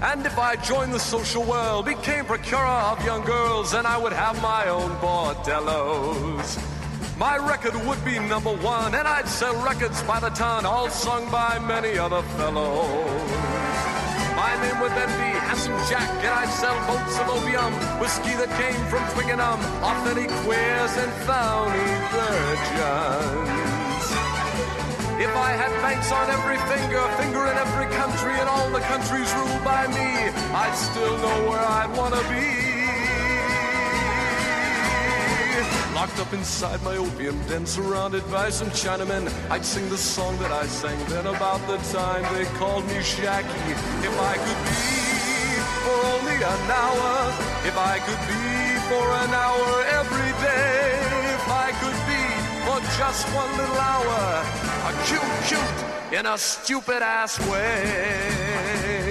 [0.00, 4.14] And if I joined the social world, became procurer of young girls, then I would
[4.14, 6.56] have my own bordellos.
[7.18, 11.30] My record would be number one, and I'd sell records by the ton, all sung
[11.30, 13.28] by many other fellows.
[14.36, 18.50] My name would then be Handsome Jack, and I'd sell boats of opium, whiskey that
[18.56, 23.57] came from Twickenham, authentic queers and phony virgins.
[25.20, 29.26] If I had banks on every finger, finger in every country, and all the countries
[29.34, 32.68] ruled by me, I'd still know where I'd want to be.
[35.92, 40.52] Locked up inside my opium den, surrounded by some Chinamen, I'd sing the song that
[40.52, 43.58] I sang then about the time they called me Shacky.
[44.06, 44.86] If I could be
[45.82, 47.34] for only an hour,
[47.66, 48.46] if I could be
[48.86, 50.97] for an hour every day,
[52.80, 54.44] for just one little hour,
[54.86, 59.08] a cute, cute in a stupid ass way.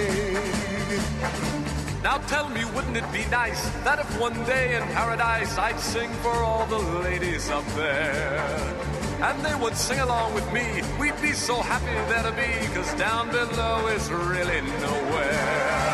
[2.02, 6.10] Now tell me, wouldn't it be nice that if one day in paradise I'd sing
[6.22, 8.74] for all the ladies up there?
[9.20, 10.82] And they would sing along with me.
[10.98, 15.87] We'd be so happy there to be, cause down below is really nowhere.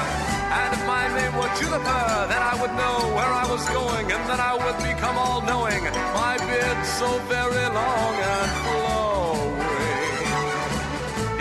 [0.61, 4.23] And if my name were Juniper, then I would know where I was going, and
[4.31, 5.83] then I would become all knowing.
[6.15, 9.05] My beard so very long and flowing.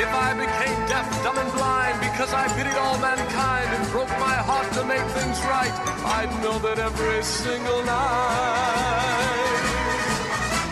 [0.03, 4.37] If I became deaf, dumb, and blind because I pitied all mankind and broke my
[4.49, 5.75] heart to make things right,
[6.17, 9.42] I'd know that every single night.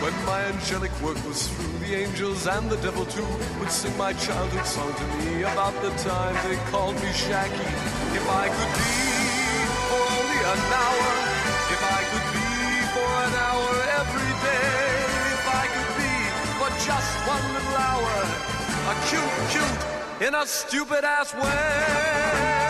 [0.02, 3.24] When my angelic work was through, the angels and the devil too
[3.60, 7.70] would sing my childhood song to me about the time they called me Shacky.
[8.18, 8.98] If I could be
[9.86, 11.10] for only an hour,
[11.70, 12.50] if I could be
[12.94, 13.70] for an hour
[14.02, 14.74] every day,
[15.38, 16.14] if I could be
[16.58, 18.14] for just one little hour,
[18.90, 22.61] a cute, cute in a stupid ass way.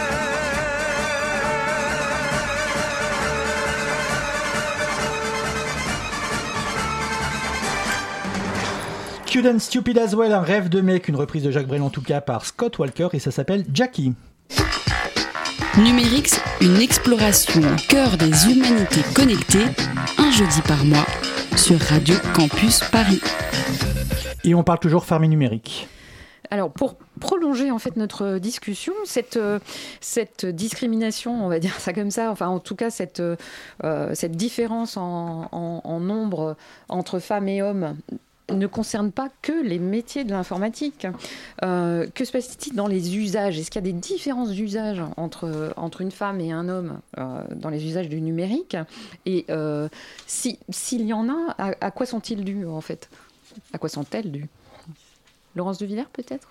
[9.33, 11.88] Cute and Stupid as well, un rêve de mec, une reprise de Jacques Brel en
[11.88, 14.12] tout cas par Scott Walker et ça s'appelle Jackie.
[15.79, 19.64] Numérix, une exploration au cœur des humanités connectées,
[20.18, 21.07] un jeudi par mois,
[21.57, 23.23] sur Radio Campus Paris.
[24.45, 25.88] Et on parle toujours fermé numérique.
[26.51, 29.61] Alors, pour prolonger en fait notre discussion, cette, euh,
[30.03, 33.37] cette discrimination, on va dire ça comme ça, enfin en tout cas cette, euh,
[34.12, 36.55] cette différence en, en, en nombre
[36.90, 37.97] entre femmes et hommes
[38.50, 41.07] ne concerne pas que les métiers de l'informatique.
[41.62, 43.59] Euh, que se passe-t-il dans les usages?
[43.59, 47.42] Est-ce qu'il y a des différences d'usage entre, entre une femme et un homme euh,
[47.55, 48.76] dans les usages du numérique?
[49.26, 49.88] Et euh,
[50.26, 53.09] s'il si, y en a, à, à quoi sont-ils dus en fait?
[53.72, 54.48] À quoi sont-elles dues?
[55.55, 56.48] Laurence de Villers peut-être?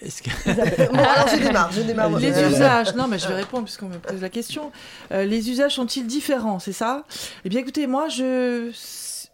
[0.00, 0.92] Est-ce que...
[0.92, 2.18] bon, alors je démarre, je démarre.
[2.18, 4.70] Les usages, non mais je vais répondre puisqu'on me pose la question.
[5.12, 7.04] Euh, les usages sont-ils différents, c'est ça?
[7.44, 8.70] Eh bien écoutez, moi je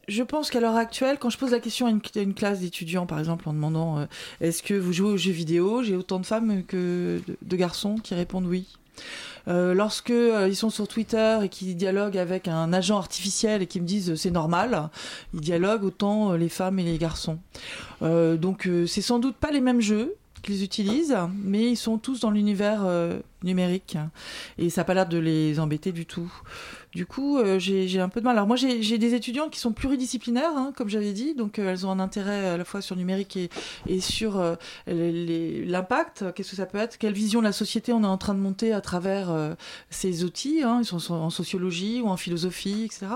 [0.08, 3.18] je pense qu'à l'heure actuelle, quand je pose la question à une, classe d'étudiants, par
[3.18, 4.06] exemple, en demandant euh,
[4.40, 8.14] est-ce que vous jouez aux jeux vidéo, j'ai autant de femmes que de, garçons qui
[8.14, 8.66] répondent oui.
[9.46, 13.66] Euh, lorsque euh, ils sont sur Twitter et qu'ils dialoguent avec un agent artificiel et
[13.66, 14.88] qui me disent c'est normal,
[15.34, 17.38] ils dialoguent autant les femmes et les garçons.
[18.02, 22.20] Euh, donc c'est sans doute pas les mêmes jeux qu'ils utilisent, mais ils sont tous
[22.20, 22.86] dans l'univers
[23.42, 23.96] numérique
[24.58, 26.30] et ça n'a pas l'air de les embêter du tout.
[26.94, 28.36] Du coup, euh, j'ai un peu de mal.
[28.36, 31.86] Alors moi, j'ai des étudiantes qui sont pluridisciplinaires, hein, comme j'avais dit, donc euh, elles
[31.86, 33.36] ont un intérêt à la fois sur le numérique
[33.88, 34.54] et, sur euh,
[34.86, 36.24] l'impact.
[36.34, 36.98] Qu'est-ce que ça peut être?
[36.98, 39.56] Quelle vision de la société on est en train de monter à travers
[39.90, 43.06] ces outils hein, Ils sont en sociologie ou en philosophie, etc.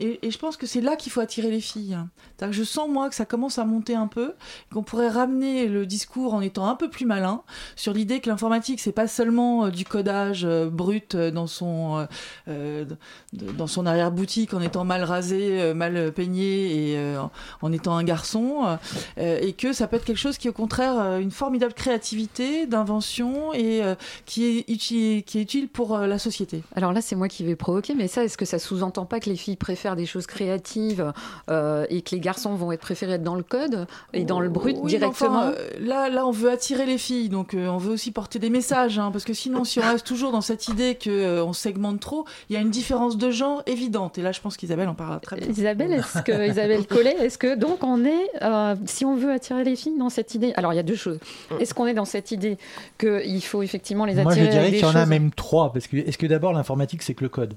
[0.00, 1.96] Et, je pense que c'est là qu'il faut attirer les filles.
[2.50, 4.34] Je sens, moi, que ça commence à monter un peu,
[4.72, 7.42] qu'on pourrait ramener le discours en étant un peu plus malin
[7.76, 12.06] sur l'idée que l'informatique, c'est pas seulement euh, du codage euh, brut euh, dans son,
[13.32, 17.16] dans son arrière-boutique en étant mal rasé, mal peigné et
[17.62, 18.78] en- étant un garçon,
[19.16, 23.82] et que ça peut être quelque chose qui au contraire une formidable créativité, d'invention et
[24.24, 26.62] qui, est utile, qui est utile pour la société.
[26.74, 29.28] Alors là, c'est moi qui vais provoquer, mais ça, est-ce que ça sous-entend pas que
[29.28, 31.12] les filles préfèrent des choses créatives
[31.50, 34.48] euh, et que les garçons vont être préférés être dans le code et dans le
[34.48, 37.76] brut Oui, directement enfin, euh, là, là, on veut attirer les filles, donc euh, on
[37.76, 40.66] veut aussi porter des messages, hein, parce que sinon, si on reste toujours dans cette
[40.68, 44.18] idée que euh, on segmente trop, il y a une différence de genre évidente.
[44.18, 45.46] Et là, je pense qu'Isabelle en parlera très bien.
[45.48, 49.62] Isabelle, est-ce que Isabelle Collet, est-ce que donc on est, euh, si on veut attirer
[49.62, 51.18] les filles dans cette idée, alors il y a deux choses.
[51.60, 52.56] Est-ce qu'on est dans cette idée
[52.98, 55.72] qu'il faut effectivement les attirer Moi, je dirais qu'il y en a choses- même trois.
[55.72, 57.54] Parce que est-ce que d'abord l'informatique c'est que le code?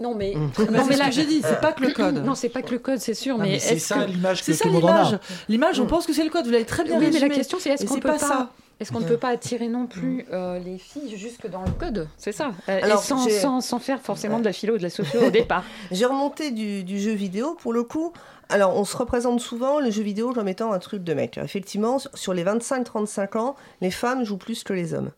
[0.00, 0.34] Non mais,
[0.70, 2.24] Mais c'est ce que j'ai dit, c'est pas que le code.
[2.24, 4.10] Non, c'est pas que le code, c'est sûr, Ah, mais, mais c'est ça que...
[4.10, 5.02] l'image que tout le monde en a.
[5.04, 5.18] l'image.
[5.48, 6.44] L'image, on pense que c'est le code.
[6.46, 8.50] Vous l'avez très bien Oui, mais la question c'est est-ce qu'on peut pas.
[8.78, 12.08] Est-ce qu'on ne peut pas attirer non plus euh, les filles jusque dans le code?
[12.18, 12.50] C'est ça.
[12.68, 14.90] Euh, Alors, et sans, j'ai- sans, sans faire forcément de la philo ou de la
[14.90, 15.64] socio au départ.
[15.90, 18.12] J'ai remonté du, du jeu vidéo pour le coup.
[18.50, 21.38] Alors, on se représente souvent le jeu vidéo comme étant un truc de mec.
[21.42, 25.10] Effectivement, sur- sur les 25-35 ans, les femmes jouent plus que les hommes.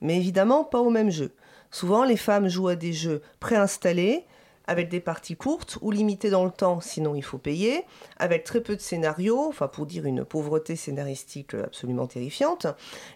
[0.00, 1.32] Mais évidemment, pas au même jeu.
[1.72, 4.24] Souvent, les femmes jouent à des jeux préinstallés,
[4.68, 7.82] avec des parties courtes ou limitées dans le temps, sinon il faut payer,
[8.18, 12.68] avec très peu de scénarios, enfin pour dire une pauvreté scénaristique absolument terrifiante.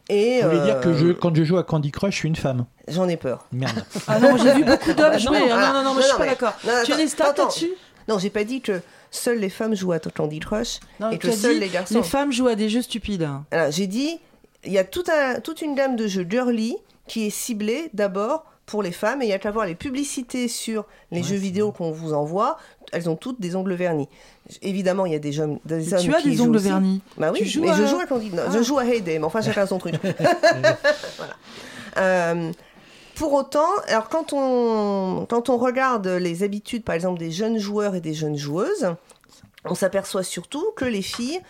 [0.08, 2.28] Et Vous voulez dire que euh, je, quand je joue à Candy Crush, je suis
[2.28, 2.66] une femme?
[2.88, 3.46] J'en ai peur.
[3.52, 3.84] Merde.
[4.08, 5.38] Ah non, j'ai vu beaucoup d'hommes Ah, jouer.
[5.38, 6.54] non, Ah, non, non, non, je suis non, pas mais- d'accord.
[6.84, 7.70] Tu as des stats là-dessus
[8.08, 8.80] Non, j'ai pas dit que
[9.12, 11.94] seules les femmes jouent à Candy Crush Non, et que seuls dit, les garçons.
[11.94, 13.28] les femmes jouent à des jeux stupides.
[13.52, 14.18] Alors, j'ai dit,
[14.64, 16.76] il y a tout un- toute une gamme de jeux girly
[17.08, 20.48] qui est ciblée d'abord pour les femmes et il y a qu'à voir les publicités
[20.48, 22.58] sur les jeux vidéo qu'on vous envoie,
[22.92, 24.08] elles ont toutes des ongles vernis.
[24.60, 26.68] Évidemment, il y a des, jeunes, des hommes tu as qui des ongles aussi.
[26.68, 27.00] vernis.
[27.16, 28.50] Bah oui, Tu mais je joue à Candy non, Ah.
[28.52, 29.94] Je joue à Heyday, mais enfin chacun son truc.
[30.02, 30.36] Voilà.
[31.98, 32.52] Euh,
[33.14, 37.94] pour autant, alors quand on, quand on regarde les habitudes, par exemple, des jeunes joueurs
[37.94, 38.94] et des jeunes joueuses,
[39.68, 41.40] on s'aperçoit surtout que les filles,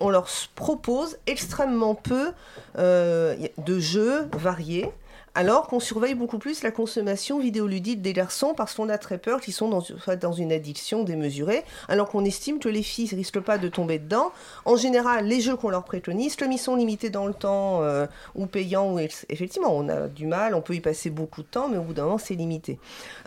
[0.00, 2.32] on leur propose extrêmement peu
[2.78, 4.90] euh, de jeux variés,
[5.34, 9.40] alors qu'on surveille beaucoup plus la consommation vidéoludique des garçons parce qu'on a très peur
[9.40, 13.58] qu'ils sont dans, une addiction démesurée, alors qu'on estime que les filles ne risquent pas
[13.58, 14.32] de tomber dedans.
[14.64, 18.06] En général, les jeux qu'on leur préconise, comme ils sont limités dans le temps euh,
[18.34, 21.68] ou payants, ou effectivement, on a du mal, on peut y passer beaucoup de temps,
[21.68, 22.78] mais au bout d'un moment, c'est limité.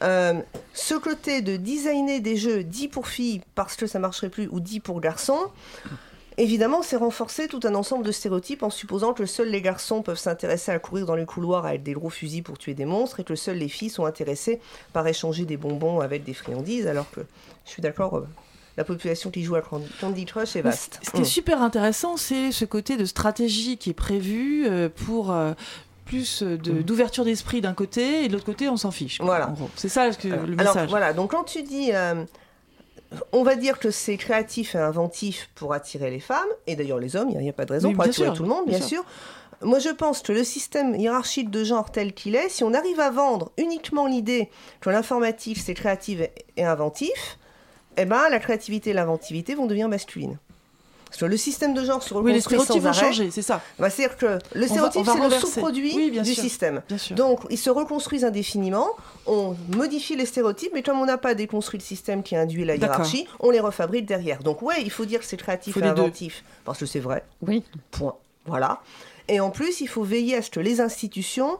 [0.02, 0.34] Euh,
[0.74, 4.60] ce côté de designer des jeux dits pour filles parce que ça marcherait plus ou
[4.60, 5.50] dits pour garçons,
[6.38, 10.17] évidemment, c'est renforcer tout un ensemble de stéréotypes en supposant que seuls les garçons peuvent
[10.17, 13.24] s'intéresser à courir dans les couloirs avec des gros fusils pour tuer des monstres et
[13.24, 14.60] que seules les filles sont intéressées
[14.93, 17.21] par échanger des bonbons avec des friandises, alors que
[17.65, 18.17] je suis d'accord.
[18.17, 18.28] euh,
[18.78, 19.62] la population qui joue à
[20.02, 21.00] Candy- Crush est vaste.
[21.02, 21.26] Ce qui est Mm.
[21.26, 25.54] super intéressant, c'est ce côté de stratégie qui est prévu euh, pour euh,
[26.04, 29.17] plus de- d'ouverture d'esprit d'un côté et de l'autre côté, on s'en fiche.
[29.19, 29.54] quoi, Voilà.
[29.78, 30.89] C'est ça que- le Alors message.
[30.89, 32.26] voilà, donc quand tu dis, euh,
[33.32, 37.15] on va dire que c'est créatif et inventif pour attirer les femmes, et d'ailleurs les
[37.15, 38.80] hommes, il n'y a, pas de raison Oui, pour attirer sûr, tout le monde, bien
[38.80, 39.00] bien, sûr.
[39.04, 39.06] sûr.
[39.62, 43.00] Moi je pense que le système hiérarchique de genre tel qu'il est, si on arrive
[43.00, 44.50] à vendre uniquement l'idée
[44.82, 47.39] que l'informatique c'est créatif et- et inventif,
[47.98, 50.38] eh ben la créativité et l'inventivité vont devenir masculines.
[51.15, 53.06] Parce que le système de genre se Oui, les reconstruit stéréotypes sans arrêt.
[53.13, 53.62] changer, c'est ça.
[53.80, 56.43] Bah, C'est-à-dire que le stéréotype, c'est le sous-produit Oui, du sûr.
[56.43, 56.82] système.
[57.12, 58.89] Donc, ils se reconstruisent indéfiniment,
[59.25, 62.75] on modifie les stéréotypes, mais comme on n'a pas déconstruit le système qui induit la
[62.75, 64.43] hiérarchie, on les refabrique derrière.
[64.43, 65.88] Donc, ouais, il faut dire que c'est créatif Faut et deux.
[65.88, 67.23] inventif, parce que c'est vrai.
[67.41, 67.63] Oui.
[67.91, 68.15] Point.
[68.45, 68.82] Voilà.
[69.30, 71.60] Et en plus, il faut veiller à ce que les institutions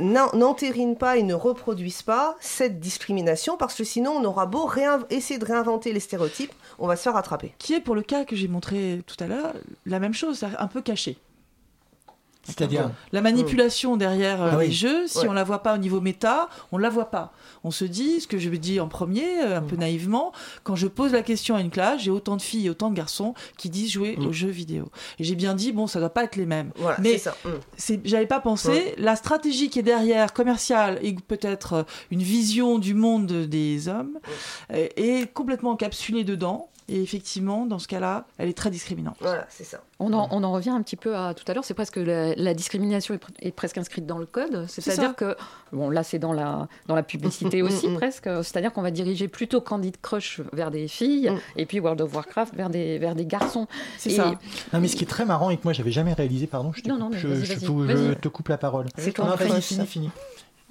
[0.00, 4.66] n'en- n'entérinent pas et ne reproduisent pas cette discrimination, parce que sinon, on aura beau
[5.10, 7.54] essayer de réinventer les stéréotypes, on va se faire rattraper.
[7.58, 9.54] Qui est pour le cas que j'ai montré tout à l'heure,
[9.86, 11.18] la même chose, un peu caché.
[12.44, 14.66] C'est-à-dire La manipulation derrière euh, Ah oui.
[14.66, 15.28] les jeux, si Ouais.
[15.28, 17.32] on la voit pas au niveau méta, on la voit pas.
[17.64, 19.66] On se dit, ce que je dis en premier, euh, un Mm.
[19.66, 22.70] peu naïvement, quand je pose la question à une classe, j'ai autant de filles et
[22.70, 24.26] autant de garçons qui disent jouer Mm.
[24.26, 24.90] aux jeux vidéo.
[25.18, 26.70] Et j'ai bien dit, bon, ça doit pas être les mêmes.
[26.76, 27.20] Voilà, Mais.
[27.44, 27.98] Mm.
[28.04, 32.94] j'avais pas pensé, la stratégie qui est derrière, commerciale, et peut-être euh, une vision du
[32.94, 34.18] monde des hommes,
[34.70, 36.68] est complètement encapsulée dedans.
[36.88, 39.16] Et effectivement, dans ce cas-là, elle est très discriminante.
[39.20, 39.80] Voilà, c'est ça.
[40.00, 42.34] On en, on en revient un petit peu à tout à l'heure, c'est presque la,
[42.34, 45.34] la discrimination est, pr- est presque inscrite dans le code, c'est-à-dire que,
[45.72, 49.62] bon là c'est dans la, dans la publicité aussi presque, c'est-à-dire qu'on va diriger plutôt
[49.62, 53.66] Candid Crush vers des filles et puis World of Warcraft vers des, vers des garçons.
[53.96, 54.34] C'est ça.
[54.74, 56.82] Non, mais ce qui est très marrant et que moi j'avais jamais réalisé, pardon, je
[56.82, 58.86] te, Non, coupe, non, je, te coupe la parole.
[58.98, 59.86] C'est crush, fini, ça.
[59.86, 60.10] fini.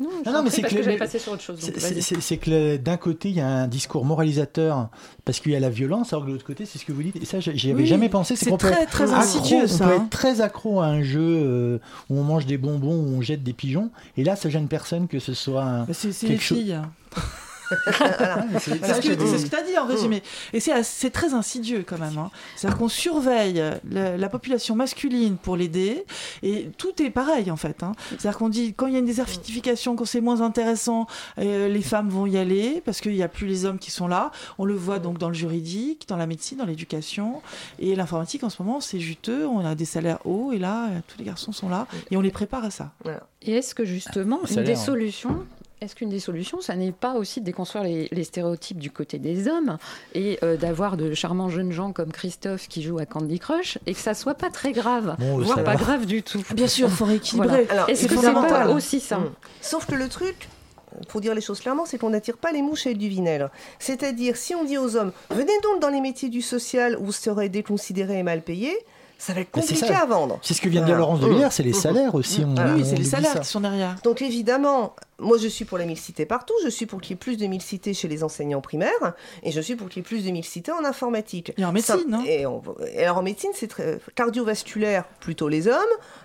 [0.03, 4.03] Non, je Non, mais c'est que que que d'un côté, il y a un discours
[4.05, 4.89] moralisateur
[5.25, 7.03] parce qu'il y a la violence, alors que de l'autre côté, c'est ce que vous
[7.03, 7.15] dites.
[7.15, 8.35] Et ça, j'y avais Oui, jamais pensé.
[8.35, 10.03] c'est très, très insidieux, On ça, peut hein.
[10.03, 13.43] être très accro à un jeu euh, où on mange des bonbons, où on jette
[13.43, 13.89] des pigeons.
[14.17, 16.57] Et là, ça gêne personne que ce soit un- C'est c'est quelque les chose.
[16.57, 16.79] filles.
[17.99, 20.21] Ah, c'est- ce que que tu as dit en résumé.
[20.53, 22.17] Et c'est très insidieux quand même.
[22.17, 22.29] hein.
[22.55, 26.05] C'est-à-dire qu'on surveille la, la population masculine pour l'aider.
[26.41, 27.83] Et tout est pareil en fait.
[27.83, 27.93] hein.
[28.09, 31.07] C'est-à-dire qu'on dit quand il y a une désertification, quand c'est moins intéressant,
[31.39, 34.07] euh, les femmes vont y aller parce qu'il n'y a plus les hommes qui sont
[34.07, 34.31] là.
[34.57, 37.41] On le voit donc dans le juridique, dans la médecine, dans l'éducation.
[37.79, 39.45] Et l'informatique en ce moment, c'est juteux.
[39.47, 41.87] On a des salaires hauts et là, tous les garçons sont là.
[42.11, 42.91] Et on les prépare à ça.
[43.41, 44.75] Et est-ce que justement, Ça a une des hein.
[44.75, 45.45] solutions,
[45.83, 49.19] est-ce qu'une des solutions, ça n'est pas aussi de déconstruire les, les stéréotypes du côté
[49.19, 49.77] des hommes
[50.15, 53.93] et euh, d'avoir de charmants jeunes gens comme Christophe qui joue à Candy Crush et
[53.93, 55.75] que ça soit pas très grave, Bon, voire pas pas.
[55.75, 56.41] grave du tout?
[56.55, 57.65] Bien sûr, il faut rééquilibrer.
[57.65, 57.71] Voilà.
[57.73, 58.69] Alors, Est-ce c'est que c'est pas fondamental.
[58.69, 59.17] aussi ça?
[59.19, 59.29] Mm.
[59.61, 60.47] Sauf que le truc,
[61.09, 63.49] pour dire les choses clairement, c'est qu'on n'attire pas les mouches avec du vinaigre.
[63.79, 67.11] C'est-à-dire, si on dit aux hommes, venez donc dans les métiers du social où vous
[67.11, 68.77] serez déconsidérés et mal payés,
[69.17, 70.37] ça va être compliqué à vendre.
[70.41, 70.97] C'est ce que vient de dire.
[70.97, 71.33] Laurence de Mm.
[71.33, 72.43] Villers, c'est les salaires aussi.
[72.45, 73.95] on- oui, c'est les salaires qui sont derrière.
[74.03, 77.17] Donc évidemment, moi je suis pour la mixité partout, je suis pour qu'il y ait
[77.17, 80.25] plus de mixité chez les enseignants primaires, et je suis pour qu'il y ait plus
[80.25, 81.53] de mixité en informatique.
[81.57, 82.23] Et en médecine, Ça- hein.
[82.27, 82.61] et, on-
[82.93, 85.75] et alors en médecine, c'est très cardiovasculaire, plutôt les hommes,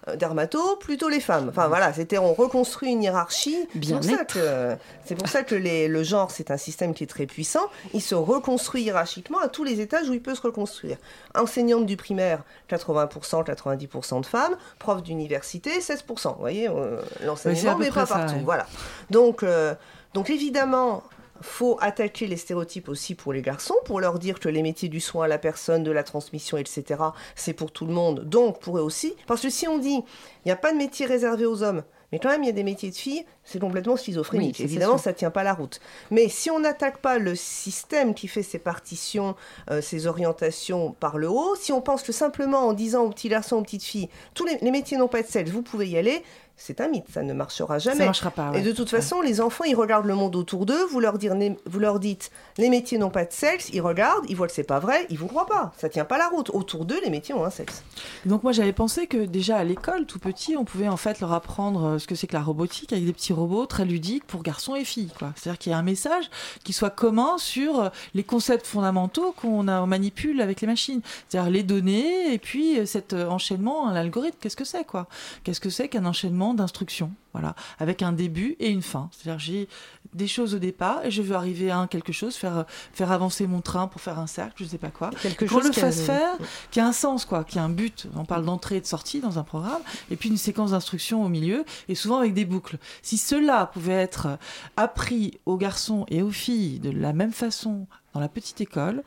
[0.09, 1.49] euh, dermato, plutôt les femmes.
[1.51, 3.57] Enfin voilà, c'était on reconstruit une hiérarchie.
[3.73, 4.35] C'est pour ça Bien-être.
[4.35, 7.67] que, c'est pour ça que les- le genre, c'est un système qui est très puissant.
[7.95, 10.97] Il se reconstruit hiérarchiquement à tous les étages où il peut se reconstruire.
[11.35, 14.57] Enseignante du primaire, 80%, 90% de femmes.
[14.79, 16.33] Prof d'université, 16%.
[16.35, 18.35] Vous voyez, euh, l'enseignement, peu mais pas ça, partout.
[18.35, 18.43] ouais.
[18.45, 18.67] Voilà.
[19.11, 19.75] Donc, euh,
[20.15, 21.03] donc évidemment,
[21.41, 25.01] faut attaquer les stéréotypes aussi pour les garçons, pour leur dire que les métiers du
[25.01, 27.01] soin à la personne, de la transmission, etc.,
[27.35, 28.25] c'est pour tout le monde.
[28.25, 29.15] Donc, pour eux aussi.
[29.27, 32.19] Parce que si on dit, il n'y a pas de métier réservé aux hommes, mais
[32.19, 34.57] quand même, il y a des métiers de filles, c'est complètement schizophrénique.
[34.59, 35.79] Oui, Évidemment, ça tient pas la route.
[36.11, 39.37] Mais si on n'attaque pas le système qui fait ces partitions,
[39.71, 43.29] euh, ces orientations par le haut, si on pense que simplement en disant aux petits
[43.29, 45.99] garçons, aux petites filles, tous les, les métiers n'ont pas de sexe, vous pouvez y
[45.99, 46.23] aller,
[46.61, 47.99] c'est un mythe, ça ne marchera jamais.
[47.99, 48.51] Ça marchera pas.
[48.51, 48.61] ouais.
[48.61, 50.85] Et de toute façon, les enfants, ils regardent le monde autour d'eux.
[50.91, 51.35] Vous leur, dire,
[51.67, 53.71] vous leur dites, les métiers n'ont pas de sexe.
[53.73, 55.07] Ils regardent, ils voient que c'est pas vrai.
[55.09, 55.73] Ils vous croient pas.
[55.79, 56.51] Ça tient pas la route.
[56.51, 57.85] Autour d'eux, les métiers ont un sexe.
[58.27, 61.33] Donc moi j'avais pensé que déjà à l'école, tout petit, on pouvait en fait leur
[61.33, 64.43] apprendre euh, ce que c'est que la robotique avec des petits robots très ludiques pour
[64.43, 65.13] garçons et filles.
[65.37, 66.29] C'est-à-dire qu'il y a un message
[66.65, 71.03] qui soit commun sur euh, les concepts fondamentaux qu'on manipule avec les machines.
[71.29, 75.07] C'est-à-dire les données et puis euh, cet enchaînement, un algorithme, qu'est-ce que c'est quoi?
[75.45, 79.11] Qu'est-ce que c'est qu'un enchaînement d'instructions voilà, avec un début et une fin.
[79.13, 79.69] C'est-à-dire j'ai
[80.15, 83.47] des choses au départ et je veux arriver à un quelque chose, faire, faire avancer
[83.47, 85.11] mon train pour faire un cercle, je sais pas quoi.
[85.23, 86.37] Quelque Qu'on chose le fasse faire,
[86.71, 88.07] qui a un sens, quoi, qui a un but.
[88.17, 91.29] On parle d'entrée et de sortie dans un programme, et puis une séquence d'instruction au
[91.29, 92.79] milieu, et souvent avec des boucles.
[93.03, 94.39] Si cela pouvait être
[94.77, 99.03] appris aux garçons et aux filles de la même façon dans la petite école,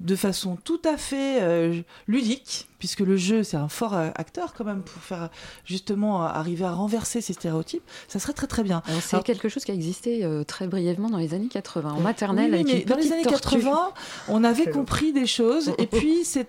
[0.00, 4.52] de façon tout à fait euh, ludique, puisque le jeu c'est un fort euh, acteur
[4.52, 5.30] quand même pour faire
[5.64, 8.82] justement euh, arriver à renverser ces stéréotypes, ça serait très très bien.
[8.86, 11.92] Alors, C'est Alors- quelque chose qui a existé euh, très brièvement dans les années 80,
[11.92, 12.50] en maternelle.
[12.50, 13.56] Oui, oui, avec mais une dans les années tortue.
[13.62, 13.92] 80,
[14.28, 16.48] on avait compris des choses, et puis c'est,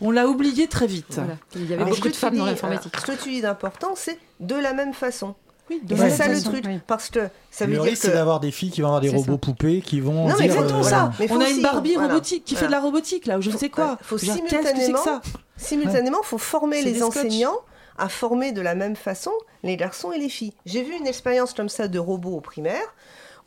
[0.00, 1.06] on l'a oublié très vite.
[1.14, 1.38] Voilà.
[1.56, 2.92] Il y avait beaucoup de femmes dans l'informatique.
[3.00, 5.34] Ce que tu dis d'important, c'est de la même façon.
[5.88, 6.64] Oui, c'est ça le truc.
[6.66, 6.78] oui.
[6.86, 8.08] Parce que ça veut Le dire risque, que.
[8.08, 9.38] c'est d'avoir des filles qui vont avoir des robots ça.
[9.38, 10.56] poupées qui vont Non, mais dire.
[10.56, 11.12] Exactement euh, ça.
[11.20, 12.08] Mais faut on a aussi- une Barbie voilà.
[12.14, 13.98] robotique qui fait de la robotique là, ou je ne sais quoi.
[14.02, 15.20] Faut dire, que c'est que simultanément- ça?
[15.56, 17.56] Simultanément, il faut former les enseignants
[17.98, 19.30] à former de la même façon
[19.62, 20.52] les garçons et les filles.
[20.66, 22.82] J'ai vu une expérience comme ça de robot au primaire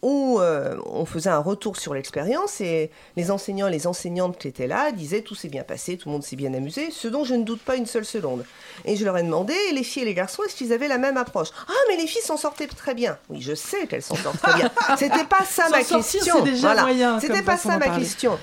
[0.05, 4.47] où euh, on faisait un retour sur l'expérience et les enseignants et les enseignantes qui
[4.47, 7.23] étaient là disaient tout s'est bien passé, tout le monde s'est bien amusé, ce dont
[7.23, 8.45] je ne doute pas une seule seconde.
[8.85, 11.17] Et je leur ai demandé, les filles et les garçons, est-ce qu'ils avaient la même
[11.17, 11.47] approche?
[11.67, 13.17] Ah, mais les filles s'en sortaient très bien.
[13.29, 14.69] Oui, je sais qu'elles s'en sortent très bien.
[14.99, 16.43] C'était pas ça ma sortir, question.
[16.43, 17.19] déjà Voilà.
[17.19, 18.03] C'était pas ça ma parler.
[18.03, 18.37] question.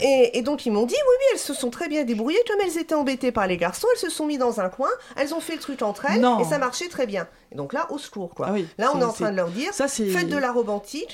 [0.00, 2.60] Et, et donc ils m'ont dit, oui, oui, elles se sont très bien débrouillées, comme
[2.64, 5.40] elles étaient embêtées par les garçons, elles se sont mis dans un coin, elles ont
[5.40, 6.40] fait le truc entre elles, Non.
[6.40, 7.26] et ça marchait très bien.
[7.52, 8.46] Et donc là, au secours, quoi.
[8.50, 10.52] Ah oui, là, on est en train de leur dire, Ça faites de la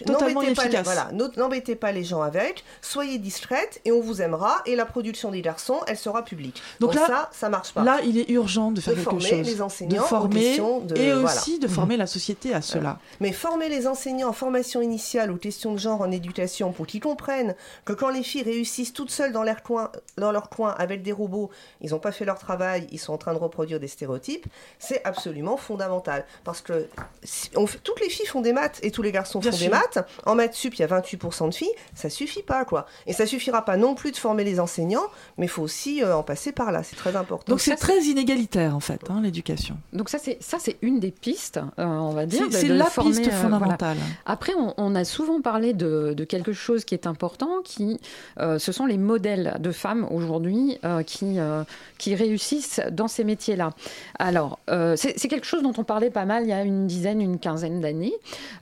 [0.07, 0.85] Totalement n'embêtez pas, les, inefficace.
[0.85, 4.87] voilà, n'o- n'embêtez pas les gens avec, soyez discrètes, et on vous aimera, et la
[4.87, 6.63] production des garçons, elle sera publique.
[6.81, 7.85] Donc Donc, là- ça, ça marche pas.
[7.85, 10.57] Là, il est urgent de faire De quelque former chose, les de enseignants aux former
[10.87, 11.27] de- et voilà.
[11.27, 12.99] aussi de former la société à cela.
[13.21, 17.01] Mais former les enseignants en formation initiale aux questions de genre en éducation pour qu'ils
[17.03, 17.55] comprennent
[17.85, 18.62] que quand les filles réussissent
[18.95, 22.25] toutes seules dans leur coin, dans leur coin avec des robots, ils n'ont pas fait
[22.25, 24.47] leur travail, ils sont en train de reproduire des stéréotypes,
[24.79, 26.25] c'est absolument fondamental.
[26.45, 26.87] Parce que
[27.23, 29.57] si on fait- toutes les filles font des maths et tous les garçons Bien font
[29.57, 29.67] sûr.
[29.67, 29.99] des maths.
[30.27, 32.87] En maths sup, il y a 28% de filles, ça suffit pas, quoi.
[33.07, 35.07] Et ça suffira pas non plus de former les enseignants,
[35.39, 37.51] mais il faut aussi euh, en passer par là, c'est très important.
[37.53, 39.77] Donc c'est très inégalitaire en fait, hein, l'éducation.
[39.93, 42.45] Donc ça c'est une des pistes, euh, on va dire.
[42.51, 43.41] C'est la former, piste euh, voilà.
[43.59, 43.97] fondamentale.
[44.27, 48.01] Après, on, on a souvent parlé de, de quelque chose qui est important, qui,
[48.39, 51.65] euh, ce sont les modèles de femmes aujourd'hui euh, qui, euh,
[51.99, 53.71] qui réussissent dans ces métiers-là.
[54.19, 57.21] Alors, euh, c'est quelque chose dont on parlait pas mal il y a une dizaine,
[57.21, 58.15] une quinzaine d'années.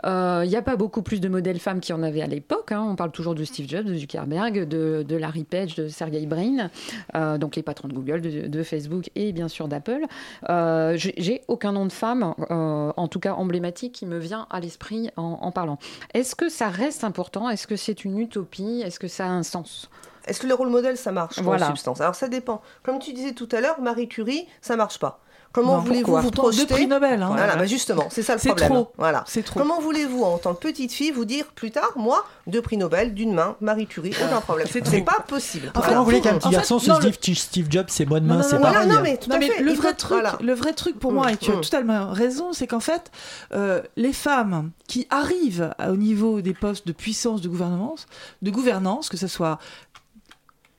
[0.05, 2.26] Euh, Il n'y a pas beaucoup plus de modèles femmes qu'il y en avait à
[2.26, 2.72] l'époque.
[2.72, 2.86] hein.
[2.91, 6.70] On parle toujours de Steve Jobs, de Zuckerberg, de, Larry Page, de Sergey Brin,
[7.14, 10.05] euh, donc les patrons de Google, de, Facebook et bien sûr d'Apple.
[10.49, 14.61] Euh, J'ai aucun nom de femme, euh, en tout cas emblématique, qui me vient à
[14.61, 15.78] l'esprit en parlant.
[16.14, 17.49] Est-ce que ça reste important?
[17.49, 18.82] Est-ce que c'est une utopie?
[18.84, 19.80] Est-ce que ça a un sens?
[20.26, 21.66] Est-ce que le rôle modèle, ça marche pour Voilà.
[21.66, 22.01] une substance?
[22.01, 22.61] Alors ça dépend.
[22.83, 25.20] Comme tu disais tout à l'heure, Marie Curie, ça marche pas.
[25.53, 27.30] Comment Non, voulez-vous vous Pourtant, deux projeter prix Nobel, hein.
[27.34, 28.68] Voilà, bah justement, c'est ça le C'est problème.
[28.70, 28.92] trop.
[28.98, 29.24] Voilà.
[29.26, 29.59] C'est trop.
[29.59, 33.14] Comment voulez-vous, en tant que petite fille, vous dire plus tard, moi, deux prix Nobel
[33.14, 34.68] d'une main, Marie Curie, aucun problème.
[34.70, 35.70] C'est pas possible.
[35.74, 35.98] Comment Voilà.
[35.98, 38.86] vous voulez qu'un petit garçon se dise Steve, Steve Jobs, c'est moi demain, c'est pareil.
[38.86, 39.62] Voilà, non, mais tout Non, à mais fait.
[39.62, 40.38] le vrai faut- truc, voilà.
[40.40, 41.61] le vrai truc pour moi, et tu as mm.
[41.62, 43.11] totalement raison, c'est qu'en fait,
[43.53, 48.07] euh, les femmes qui arrivent au niveau des postes de puissance de gouvernance,
[48.42, 49.59] de gouvernance, que ce soit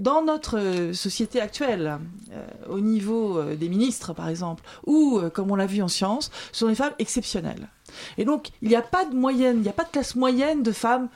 [0.02, 2.00] dans notre euh, société actuelle,
[2.32, 6.32] euh, au niveau euh, des ministres par exemple, ou comme on l'a vu en sciences,
[6.52, 7.70] ce sont des femmes exceptionnelles.
[8.18, 10.64] Et donc, il n'y a pas de moyenne, il n'y a pas de classe moyenne
[10.64, 11.10] de femmes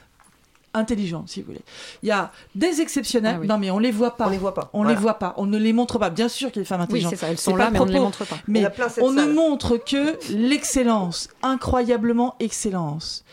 [0.75, 1.61] intelligentes, si vous voulez.
[2.03, 3.47] Il y a des exceptionnelles, Ah oui.
[3.47, 4.27] non mais on les voit pas.
[4.27, 4.69] On les voit pas.
[4.73, 4.93] On Voilà.
[4.95, 6.09] les voit pas, on ne les montre pas.
[6.09, 7.11] Bien sûr qu'il y a des femmes Oui, intelligentes.
[7.11, 7.27] c'est ça.
[7.29, 8.37] Elles sont là, mais on ne les montre pas.
[8.47, 8.65] Mais
[9.01, 13.23] on ne montre que l'excellence, incroyablement excellence.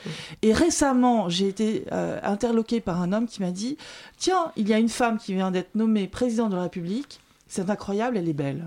[0.43, 3.77] Et récemment, j'ai été euh, interloquée par un homme qui m'a dit
[4.19, 7.21] Tiens, il y a une femme qui vient d'être nommée présidente de la République.
[7.49, 8.65] C'est incroyable, elle est belle.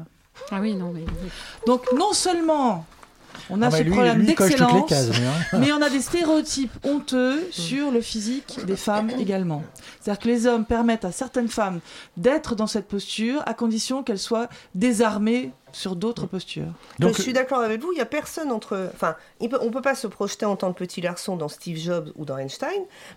[0.52, 1.06] Ah oui, non, mais
[1.66, 2.86] Donc, non seulement
[3.50, 5.32] on a Ah bah ce lui, problème d'excellence, hein.
[5.60, 9.64] mais on a des stéréotypes honteux sur le physique des femmes également.
[10.02, 11.80] C'est-à-dire que les hommes permettent à certaines femmes
[12.18, 16.72] d'être dans cette posture à condition qu'elles soient désarmées sur d'autres postures.
[17.00, 18.90] Donc, je suis d'accord avec vous, il n'y a personne entre.
[18.94, 22.12] Enfin, on ne peut pas se projeter en tant que petit garçon dans Steve Jobs
[22.16, 22.70] ou dans Einstein,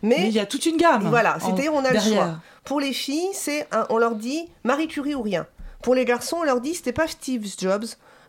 [0.02, 1.06] Mais mais, il y a toute une gamme.
[1.08, 2.38] voilà, c'est-à-dire on a le choix.
[2.64, 5.46] Pour les filles, c'est un- on leur dit Marie Curie ou rien.
[5.82, 7.84] Pour les garçons, on leur dit c'était pas Steve Jobs.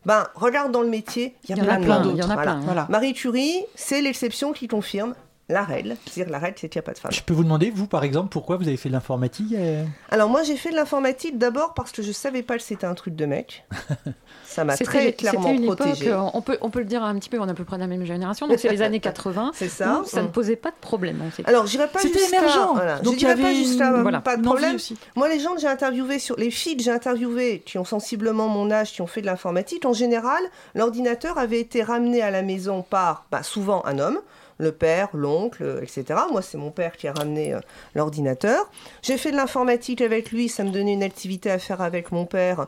[0.05, 2.25] Ben, regarde dans le métier, il y a plein, plein d'autres.
[2.25, 2.51] Voilà.
[2.51, 2.61] hein.
[2.63, 2.87] Voilà.
[2.89, 5.13] Marie Curie, c'est l'exception qui confirme
[5.49, 5.95] la règle.
[6.05, 7.11] C'est-à-dire la règle, c'est qu'il n'y a pas de femme.
[7.11, 10.29] je peux vous demander, vous par exemple, pourquoi vous avez fait de l'informatique euh Alors
[10.29, 13.15] moi, j'ai fait de l'informatique d'abord parce que je savais pas que c'était un truc
[13.15, 13.65] de mec.
[14.45, 16.09] Ça m'a très clairement une époque, protégée.
[16.11, 17.75] euh, on peut, on peut le dire un petit peu, on est à peu près
[17.75, 20.01] de la même génération, donc c'est les années 80, C'est ça.
[20.03, 20.31] où ça ne Mm.
[20.31, 21.21] posait pas de problème.
[21.21, 21.47] en fait.
[21.47, 22.71] Alors, j'irai pas C'était émergent.
[22.73, 22.99] Voilà.
[22.99, 24.75] Donc je dirais pas une- voilà, pas de problème.
[24.75, 24.97] aussi.
[25.15, 28.47] Moi, les gens que j'ai interviewés, sur les filles que j'ai interviewées, qui ont sensiblement
[28.47, 30.41] mon âge, qui ont fait de l'informatique, en général,
[30.75, 34.19] l'ordinateur avait été ramené à la maison par, bah, souvent un homme,
[34.59, 36.19] le père, l'oncle, euh, etc.
[36.31, 37.59] Moi, c'est mon père qui a ramené euh,
[37.95, 38.69] l'ordinateur.
[39.01, 42.25] J'ai fait de l'informatique avec lui, ça me donnait une activité à faire avec mon
[42.25, 42.67] père.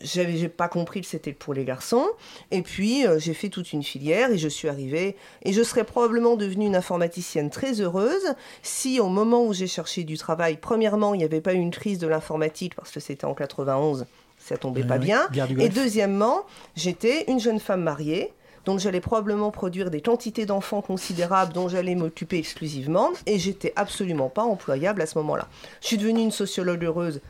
[0.00, 2.06] J'avais j'ai pas compris que c'était pour les garçons.
[2.52, 5.16] Et puis, euh, j'ai fait toute une filière et je suis arrivée.
[5.42, 10.04] Et je serais probablement devenue une informaticienne très heureuse si, au moment où j'ai cherché
[10.04, 13.24] du travail, premièrement, il n'y avait pas eu une crise de l'informatique parce que c'était
[13.24, 14.06] en 91,
[14.38, 15.28] ça tombait pas bien.
[15.58, 16.46] Et deuxièmement,
[16.76, 18.32] j'étais une jeune femme mariée.
[18.64, 24.28] Donc j'allais probablement produire des quantités d'enfants considérables dont j'allais m'occuper exclusivement et j'étais absolument
[24.28, 25.48] pas employable à ce moment-là.
[25.80, 27.20] Je suis devenue une sociologue heureuse,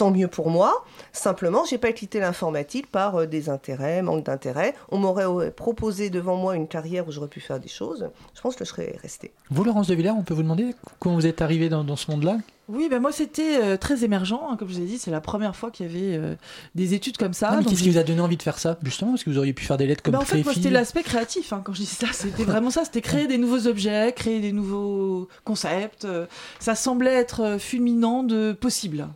[0.00, 0.82] tant mieux pour moi.
[1.12, 4.74] Simplement, j'ai pas quitté l'informatique par euh, des intérêts, manque d'intérêt.
[4.90, 8.08] On m'aurait euh, proposé devant moi une carrière où j'aurais pu faire des choses.
[8.34, 9.30] Je pense que je serais restée.
[9.50, 12.10] Vous, Laurence de Villers, on peut vous demander comment vous êtes arrivée dans, dans ce
[12.10, 12.38] monde-là?
[12.72, 15.20] Oui, ben moi c'était euh, très émergent, hein, comme je vous ai dit, c'est la
[15.20, 16.34] première fois qu'il y avait euh,
[16.76, 17.48] des études comme ça.
[17.52, 19.52] Ah, Qu'est-ce qui vous a donné envie de faire ça Justement, parce que vous auriez
[19.52, 21.52] pu faire des lettres comme Ben, en fait, moi, c'était l'aspect créatif.
[21.52, 22.84] hein, quand je dis ça, c'était vraiment ça.
[22.84, 26.04] C'était créer des nouveaux objets, créer des nouveaux concepts.
[26.04, 26.26] euh,
[26.60, 29.08] ça semblait être euh, fulminant de possible.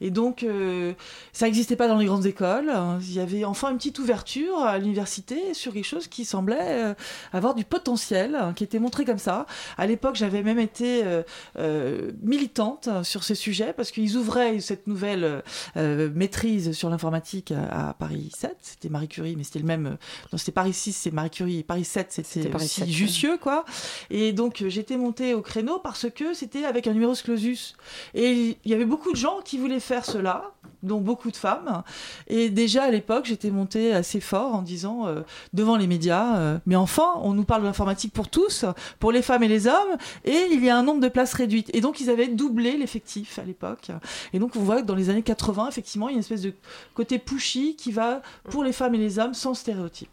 [0.00, 0.92] Et donc, euh,
[1.32, 2.72] ça n'existait pas dans les grandes écoles.
[3.00, 6.94] Il y avait enfin une petite ouverture à l'université sur quelque chose qui semblait euh,
[7.32, 9.46] avoir du potentiel, hein, qui était montré comme ça.
[9.78, 11.02] À l'époque, j'avais même été
[11.56, 15.42] euh, militante sur ces sujets parce qu'ils ouvraient cette nouvelle
[15.76, 18.56] maîtrise sur l'informatique à, à Paris 7.
[18.60, 19.96] C'était Marie Curie, mais c'était le même.
[20.32, 21.62] Non, c'était Paris 6, c'est Marie Curie.
[21.62, 22.92] Paris 7, C'était aussi 7, ouais.
[22.92, 23.64] Jussieu, quoi.
[24.10, 27.76] Et donc, j'étais montée au créneau parce que c'était avec un numéro clausus.
[28.14, 31.82] Et il y avait beaucoup de gens qui voulaient faire cela, dont beaucoup de femmes.
[32.26, 35.20] Et déjà à l'époque, j'étais montée assez fort en disant euh,
[35.52, 38.64] devant les médias, euh, mais enfin, on nous parle de l'informatique pour tous,
[38.98, 41.70] pour les femmes et les hommes, et il y a un nombre de places réduites.
[41.74, 43.90] Et donc ils avaient doublé l'effectif à l'époque.
[44.32, 46.42] Et donc on voit que dans les années 80, effectivement, il y a une espèce
[46.42, 46.52] de
[46.94, 50.08] côté pushy qui va pour les femmes et les hommes sans stéréotype.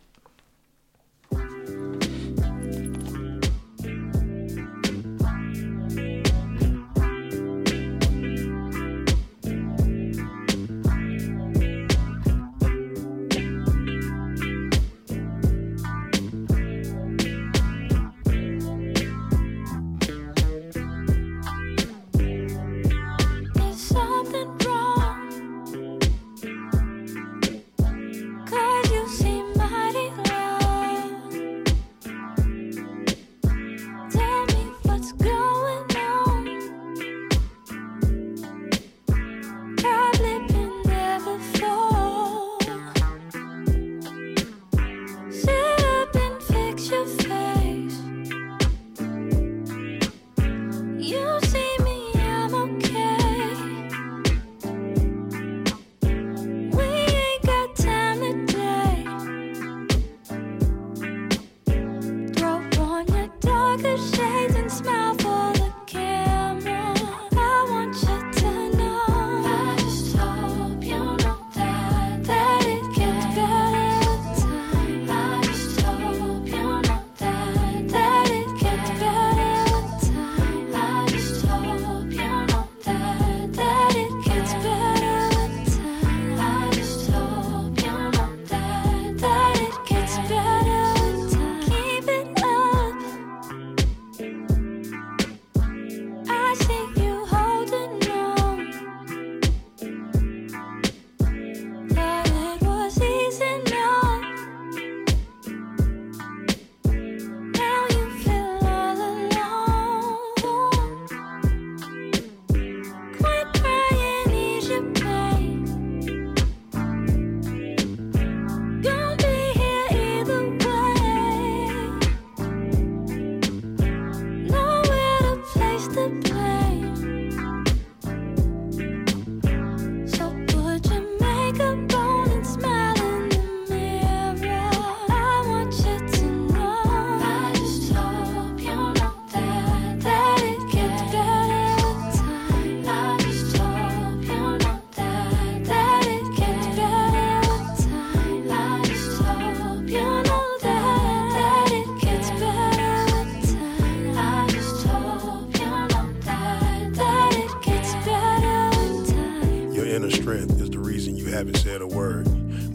[161.02, 162.28] Reason you haven't said a word.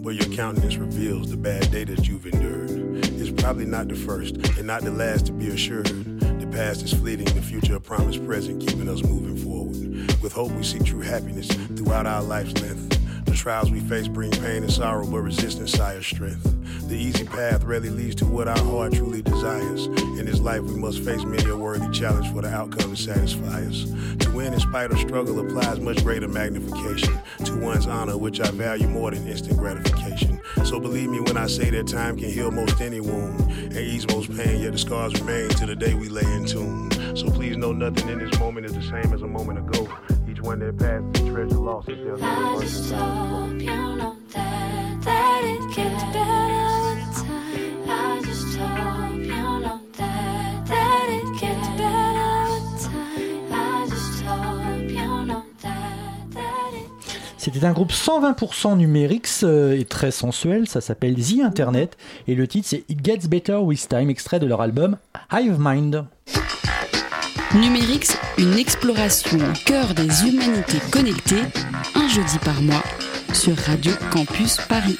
[0.02, 3.04] But your countenance reveals the bad day that you've endured.
[3.20, 5.86] It's probably not the first and not the last to be assured.
[5.86, 9.76] The past is fleeting, the future a promised present, keeping us moving forward.
[10.22, 11.46] With hope, we seek true happiness
[11.76, 13.24] throughout our life's length.
[13.26, 16.55] The trials we face bring pain and sorrow, but resistance sires strength.
[16.86, 19.86] The easy path rarely leads to what our heart truly desires.
[19.86, 23.62] In this life, we must face many a worthy challenge for the outcome to satisfy
[23.62, 23.86] us.
[24.20, 28.52] To win in spite of struggle applies much greater magnification to one's honor, which I
[28.52, 30.40] value more than instant gratification.
[30.64, 34.06] So believe me when I say that time can heal most any wound and ease
[34.06, 36.90] most pain, yet the scars remain to the day we lay in tune.
[37.16, 39.88] So please know nothing in this moment is the same as a moment ago.
[40.30, 45.42] Each one that passes, treasure lost is their I just hope you know that that
[45.44, 46.35] it gets better
[57.56, 61.96] C'était un groupe 120% numérique euh, et très sensuel, ça s'appelle The Internet
[62.28, 64.98] et le titre c'est It Gets Better With Time, extrait de leur album
[65.32, 66.04] Hive Mind.
[67.54, 71.40] Numérix, une exploration au cœur des humanités connectées,
[71.94, 72.82] un jeudi par mois,
[73.32, 74.98] sur Radio Campus Paris.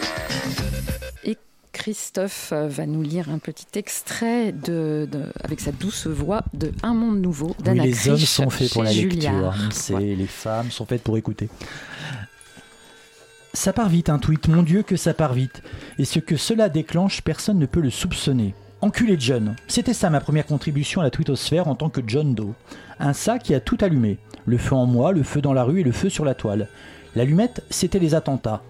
[1.24, 1.36] Et
[1.74, 6.72] Christophe euh, va nous lire un petit extrait de, de- avec sa douce voix de
[6.82, 10.14] Un monde nouveau Oui, d'Anna les hommes sont faits pour la lecture, c'est Ouais.
[10.16, 11.50] les femmes sont faites pour écouter.
[13.56, 15.62] Ça part vite un tweet, mon Dieu que ça part vite.
[15.98, 18.54] Et ce que cela déclenche, personne ne peut le soupçonner.
[18.82, 19.56] Enculé John.
[19.66, 22.52] C'était ça ma première contribution à la twittosphère en tant que John Doe.
[23.00, 24.18] Un ça qui a tout allumé.
[24.44, 26.68] Le feu en moi, le feu dans la rue et le feu sur la toile.
[27.14, 28.62] L'allumette, c'était les attentats.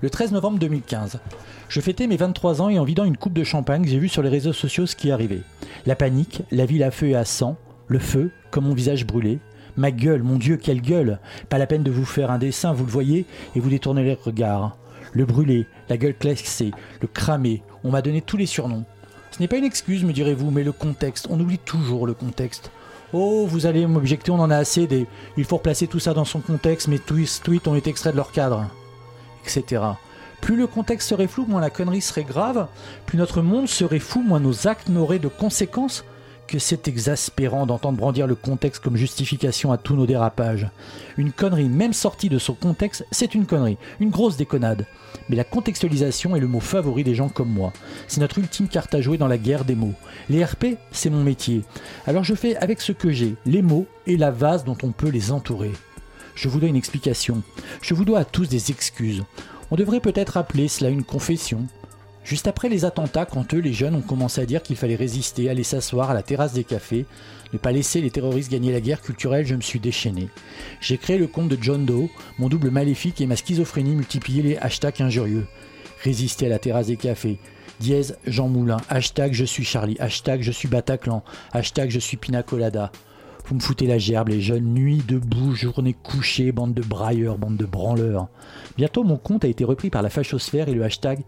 [0.00, 1.20] Le 13 novembre 2015.
[1.68, 4.24] Je fêtais mes 23 ans et en vidant une coupe de champagne, j'ai vu sur
[4.24, 5.42] les réseaux sociaux ce qui arrivait.
[5.86, 9.38] La panique, la ville à feu et à sang, le feu, comme mon visage brûlé,
[9.76, 11.18] Ma gueule, mon Dieu, quelle gueule
[11.48, 13.24] Pas la peine de vous faire un dessin, vous le voyez,
[13.56, 14.76] et vous détournez les regards.
[15.12, 18.84] Le brûlé, la gueule classée, le cramé, on m'a donné tous les surnoms.
[19.30, 22.70] Ce n'est pas une excuse, me direz-vous, mais le contexte, on oublie toujours le contexte.
[23.14, 25.06] Oh, vous allez m'objecter, on en a assez des.
[25.36, 28.18] Il faut replacer tout ça dans son contexte, tous les tweets ont été extraits de
[28.18, 28.66] leur cadre.
[29.44, 29.82] Etc.
[30.42, 32.66] Plus le contexte serait flou, moins la connerie serait grave,
[33.06, 36.04] plus notre monde serait fou, moins nos actes n'auraient de conséquences.
[36.46, 40.68] Que c'est exaspérant d'entendre brandir le contexte comme justification à tous nos dérapages.
[41.16, 44.86] Une connerie, même sortie de son contexte, c'est une connerie, une grosse déconnade.
[45.28, 47.72] Mais la contextualisation est le mot favori des gens comme moi.
[48.06, 49.94] C'est notre ultime carte à jouer dans la guerre des mots.
[50.28, 51.62] Les RP, c'est mon métier.
[52.06, 55.08] Alors je fais avec ce que j'ai, les mots et la vase dont on peut
[55.08, 55.72] les entourer.
[56.34, 57.42] Je vous dois une explication.
[57.80, 59.24] Je vous dois à tous des excuses.
[59.70, 61.66] On devrait peut-être appeler cela une confession.
[62.24, 65.50] Juste après les attentats, quand eux, les jeunes, ont commencé à dire qu'il fallait résister,
[65.50, 67.06] aller s'asseoir à la terrasse des cafés,
[67.52, 70.28] ne pas laisser les terroristes gagner la guerre culturelle, je me suis déchaîné.
[70.80, 72.08] J'ai créé le compte de John Doe,
[72.38, 75.46] mon double maléfique et ma schizophrénie multiplié les hashtags injurieux.
[76.02, 77.38] Résister à la terrasse des cafés.
[77.80, 78.78] Dièse Jean Moulin.
[78.88, 79.96] Hashtag je suis Charlie.
[79.98, 81.24] Hashtag je suis Bataclan.
[81.52, 82.92] Hashtag je suis Pina Colada.
[83.46, 87.56] Vous me foutez la gerbe, les jeunes, nuit debout, journée couchée, bande de brailleurs, bande
[87.56, 88.28] de branleurs.
[88.76, 91.20] Bientôt, mon compte a été repris par la fachosphère et le hashtag,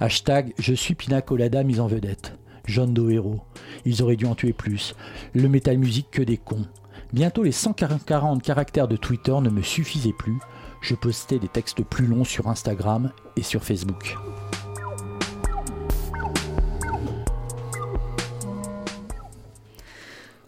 [0.00, 2.32] hashtag je suis Pina Colada mis en vedette.
[2.64, 3.40] John Doe héros.
[3.84, 4.94] Ils auraient dû en tuer plus.
[5.34, 6.66] Le métal musique que des cons.
[7.12, 10.38] Bientôt, les 140 caractères de Twitter ne me suffisaient plus.
[10.80, 14.16] Je postais des textes plus longs sur Instagram et sur Facebook.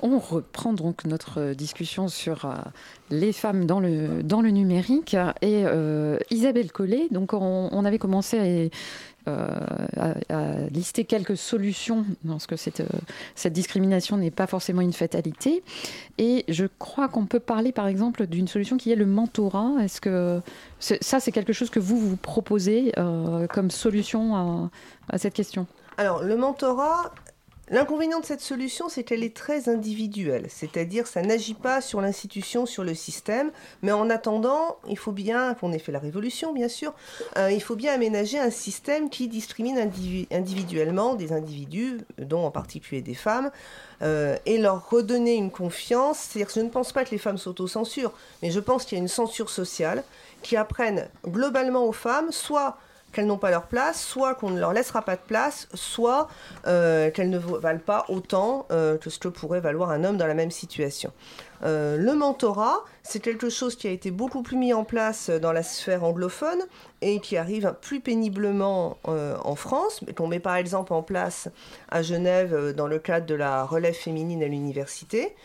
[0.05, 2.55] On reprend donc notre discussion sur euh,
[3.11, 5.15] les femmes dans le, dans le numérique.
[5.43, 8.71] Et euh, Isabelle Collet, donc on, on avait commencé à,
[9.27, 12.87] à- à lister quelques solutions, parce que cette, euh,
[13.35, 15.63] cette discrimination n'est pas forcément une fatalité.
[16.19, 19.73] Et je crois qu'on peut parler par exemple d'une solution qui est le mentorat.
[19.81, 20.41] Est-ce que
[20.79, 24.71] ça, c'est quelque chose que vous vous proposez euh, comme solution
[25.09, 25.67] à cette question?
[25.99, 27.13] Alors, le mentorat,
[27.71, 30.47] l'inconvénient de cette solution, c'est qu'elle est très individuelle.
[30.49, 33.51] C'est-à-dire, ça n'agit pas sur l'institution, sur le système.
[33.83, 36.93] Mais en attendant, il faut bien, qu'on ait fait la révolution, bien sûr,
[37.39, 42.51] euh, il faut bien aménager un système qui discrimine individu- individuellement des individus, dont en
[42.51, 43.51] particulier des femmes,
[44.03, 46.19] euh, et leur redonner une confiance.
[46.19, 49.01] C'est-à-dire que je ne pense pas que les femmes s'autocensurent, mais je pense qu'il y
[49.01, 50.03] a une censure sociale
[50.43, 52.77] qui apprenne globalement aux femmes, soit
[53.13, 56.29] qu'elles n'ont pas leur place, soit qu'on ne leur laissera pas de place, soit
[56.67, 60.17] euh, qu'elles ne va- valent pas autant euh, que ce que pourrait valoir un homme
[60.17, 61.13] dans la même situation.
[61.65, 65.53] Euh, le mentorat, c'est quelque chose qui a été beaucoup plus mis en place dans
[65.53, 66.61] la sphère anglophone
[67.03, 71.49] et qui arrive plus péniblement en France, mais qu'on met par exemple en place
[71.91, 75.37] à Genève dans le cadre de la relève féminine à l'université.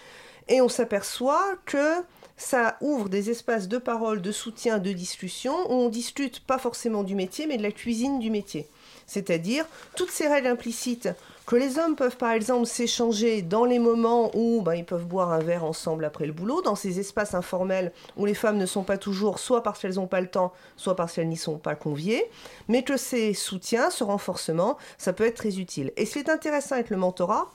[0.47, 2.01] Et on s'aperçoit que
[2.37, 7.03] ça ouvre des espaces de parole, de soutien, de discussion, où on discute pas forcément
[7.03, 8.67] du métier, mais de la cuisine du métier.
[9.07, 9.65] C'est-à-dire
[9.95, 11.09] toutes ces règles implicites
[11.45, 15.31] que les hommes peuvent par exemple s'échanger dans les moments où ben, ils peuvent boire
[15.31, 18.83] un verre ensemble après le boulot, dans ces espaces informels où les femmes ne sont
[18.83, 21.75] pas toujours, soit parce qu'elles n'ont pas le temps, soit parce qu'elles n'y sont pas
[21.75, 22.29] conviées,
[22.67, 25.93] mais que ces soutiens, ce renforcement, ça peut être très utile.
[25.95, 27.49] Et ce qui est intéressant avec le mentorat,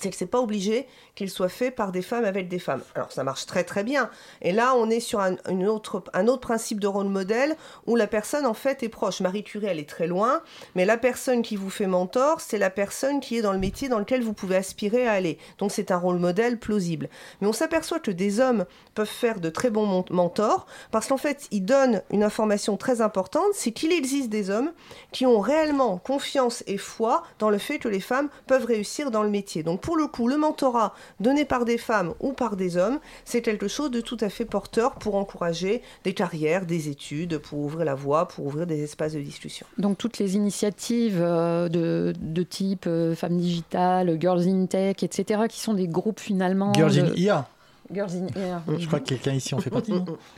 [0.00, 2.82] c'est que c'est pas obligé qu'il soit fait par des femmes avec des femmes.
[2.96, 4.10] Alors ça marche très très bien.
[4.42, 7.56] Et là, on est sur un, autre, un autre principe de rôle modèle
[7.86, 9.20] où la personne en fait est proche.
[9.20, 10.42] Marie Curie, elle est très loin,
[10.74, 13.88] mais la personne qui vous fait mentor, c'est la personne qui est dans le métier
[13.88, 15.38] dans lequel vous pouvez aspirer à aller.
[15.58, 17.08] Donc c'est un rôle modèle plausible.
[17.40, 21.46] Mais on s'aperçoit que des hommes peuvent faire de très bons mentors parce qu'en fait,
[21.52, 24.72] ils donnent une information très importante, c'est qu'il existe des hommes
[25.12, 29.22] qui ont réellement confiance et foi dans le fait que les femmes peuvent réussir dans
[29.22, 29.62] le métier.
[29.62, 33.42] Donc pour le coup, le mentorat donné par des femmes ou par des hommes, c'est
[33.42, 37.84] quelque chose de tout à fait porteur pour encourager des carrières, des études, pour ouvrir
[37.84, 39.66] la voie, pour ouvrir des espaces de discussion.
[39.78, 45.42] Donc toutes les initiatives euh, de, de type euh, Femmes Digitales, Girls in Tech, etc.,
[45.48, 46.72] qui sont des groupes finalement...
[46.74, 47.48] Girls in de- IA.
[47.92, 48.62] Girls in IA.
[48.78, 49.92] Je crois que quelqu'un ici en fait partie.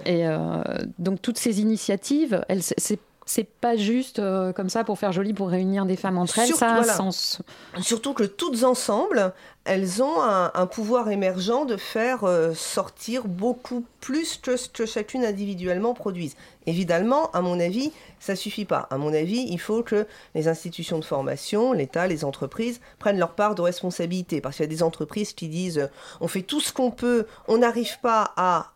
[0.05, 0.63] Et euh,
[0.99, 5.35] donc toutes ces initiatives, elles, c'est c'est pas juste euh, comme ça pour faire joli,
[5.35, 7.43] pour réunir des femmes entre elles, Surtout, ça a un sens.
[7.81, 13.85] Surtout que toutes ensemble, elles ont un, un pouvoir émergent de faire euh, sortir beaucoup
[14.01, 16.37] plus que ce que chacune individuellement produise.
[16.65, 18.89] Évidemment, à mon avis, ça suffit pas.
[18.91, 23.35] À mon avis, il faut que les institutions de formation, l'État, les entreprises prennent leur
[23.35, 24.41] part de responsabilité.
[24.41, 25.89] Parce qu'il y a des entreprises qui disent euh,
[26.23, 28.73] on fait tout ce qu'on peut, on n'arrive pas à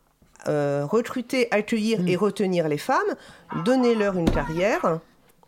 [0.48, 2.98] euh, recruter, accueillir et retenir les femmes,
[3.64, 5.00] donnez-leur une carrière,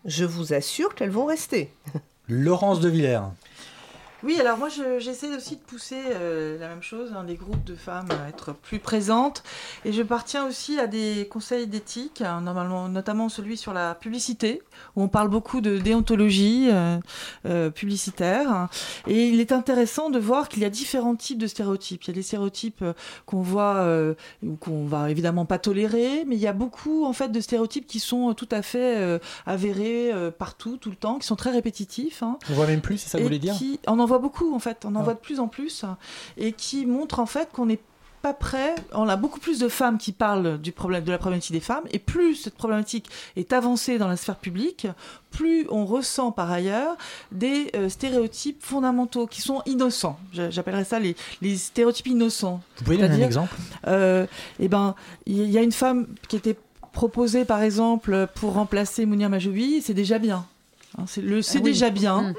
[0.04, 1.72] je vous assure qu'elles vont rester.
[2.28, 3.20] Laurence de Villers.
[4.24, 7.62] Oui, alors moi je- j'essaie aussi de pousser euh, la même chose, hein, des groupes
[7.64, 9.42] de femmes à être plus présentes.
[9.84, 14.62] Et je partiens aussi à des conseils d'éthique, hein, normalement, notamment celui sur la publicité,
[14.96, 16.96] où on parle beaucoup de déontologie euh,
[17.44, 18.68] euh, publicitaire.
[19.06, 22.04] Et il est intéressant de voir qu'il y a différents types de stéréotypes.
[22.04, 22.82] Il y a des stéréotypes
[23.26, 23.86] qu'on voit,
[24.42, 27.86] ou qu'on va évidemment pas tolérer, mais il y a beaucoup en fait de stéréotypes
[27.86, 32.22] qui sont tout à fait avérés partout, tout le temps, qui sont très répétitifs.
[32.22, 33.54] hein On voit même plus, c'est ça voulez dire?
[33.54, 35.02] qui- On en voit beaucoup en fait, on en Ah.
[35.02, 35.84] voit de plus en plus,
[36.36, 37.80] et qui montrent en fait qu'on n'est
[38.22, 38.74] pas prêt.
[38.92, 41.84] On a beaucoup plus de femmes qui parlent du problème, de la problématique des femmes,
[41.92, 44.86] et plus cette problématique est avancée dans la sphère publique,
[45.30, 46.96] plus on ressent par ailleurs
[47.32, 50.18] des euh, stéréotypes fondamentaux qui sont innocents.
[50.32, 52.62] J'a- J'appellerais ça les, les stéréotypes innocents.
[52.78, 53.54] Vous pouvez donner un exemple?
[53.88, 54.26] euh,
[54.58, 54.94] Eh ben,
[55.26, 56.56] il y a une femme qui était
[56.92, 60.46] proposée par exemple pour remplacer Mounir Majoubi, c'est déjà bien.
[60.96, 61.72] Hein, c'est le- c'est Ah oui.
[61.72, 62.22] déjà bien.
[62.22, 62.34] Mm.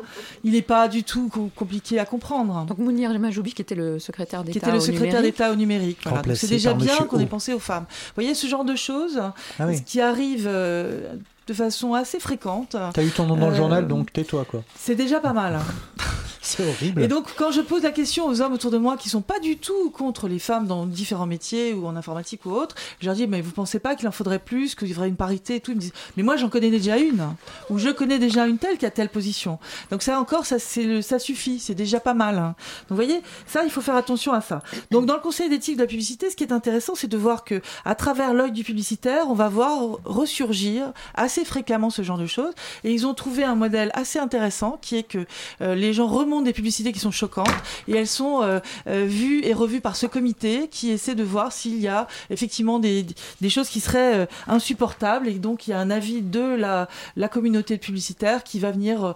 [0.45, 2.65] Il n'est pas du tout co- compliqué à comprendre.
[2.65, 5.33] Donc Mounir Majoubi, qui était le secrétaire d'État qui était le au secrétaire numérique.
[5.33, 5.97] d'État au numérique.
[6.03, 6.17] Voilà.
[6.17, 7.85] Donc Remplacé C'est déjà bien Monsieur qu'on ait pensé aux femmes.
[7.89, 9.21] Vous voyez ce genre de choses
[9.59, 9.83] Ah oui.
[9.83, 11.13] qui arrive euh,
[11.47, 12.75] de façon assez fréquente.
[12.93, 14.63] T'as eu ton nom dans le Euh, journal, donc tais-toi, quoi.
[14.79, 15.59] C'est déjà pas mal.
[16.47, 17.01] C'est horrible.
[17.01, 19.39] Et donc, quand je pose la question aux hommes autour de moi qui sont pas
[19.39, 23.15] du tout contre les femmes dans différents métiers ou en informatique ou autre, je leur
[23.15, 25.59] dis mais vous pensez pas qu'il en faudrait plus, qu'il y aurait une parité et
[25.59, 25.71] tout?
[25.71, 27.29] Ils me disent mais moi j'en connais déjà une
[27.71, 29.57] ou je connais déjà une telle qui a telle position.
[29.89, 32.37] Donc ça encore ça le- ça suffit, c'est déjà pas mal.
[32.37, 32.53] hein.
[32.81, 34.61] Donc vous voyez ça il faut faire attention à ça.
[34.91, 37.43] Donc dans le conseil d'éthique de la publicité, ce qui est intéressant c'est de voir
[37.43, 42.27] que à travers l'œil du publicitaire, on va voir ressurgir assez fréquemment ce genre de
[42.27, 45.25] choses et ils ont trouvé un modèle assez intéressant qui est que
[45.61, 47.47] euh, les gens remontent des publicités qui sont choquantes
[47.87, 51.51] et elles sont euh, euh, vues et revues par ce comité qui essaie de voir
[51.51, 53.05] s'il y a effectivement des,
[53.41, 57.27] des choses qui seraient insupportables et donc il y a un avis de la, la
[57.27, 59.15] communauté publicitaire qui va venir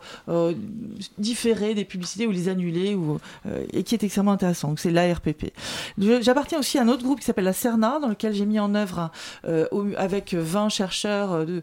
[1.17, 3.19] différer des publicités ou les annuler ou,
[3.71, 4.73] et qui est extrêmement intéressant.
[4.77, 5.51] C'est l'ARPP.
[5.97, 8.75] J'appartiens aussi à un autre groupe qui s'appelle la CERNA dans lequel j'ai mis en
[8.75, 9.11] œuvre
[9.97, 11.61] avec 20 chercheurs de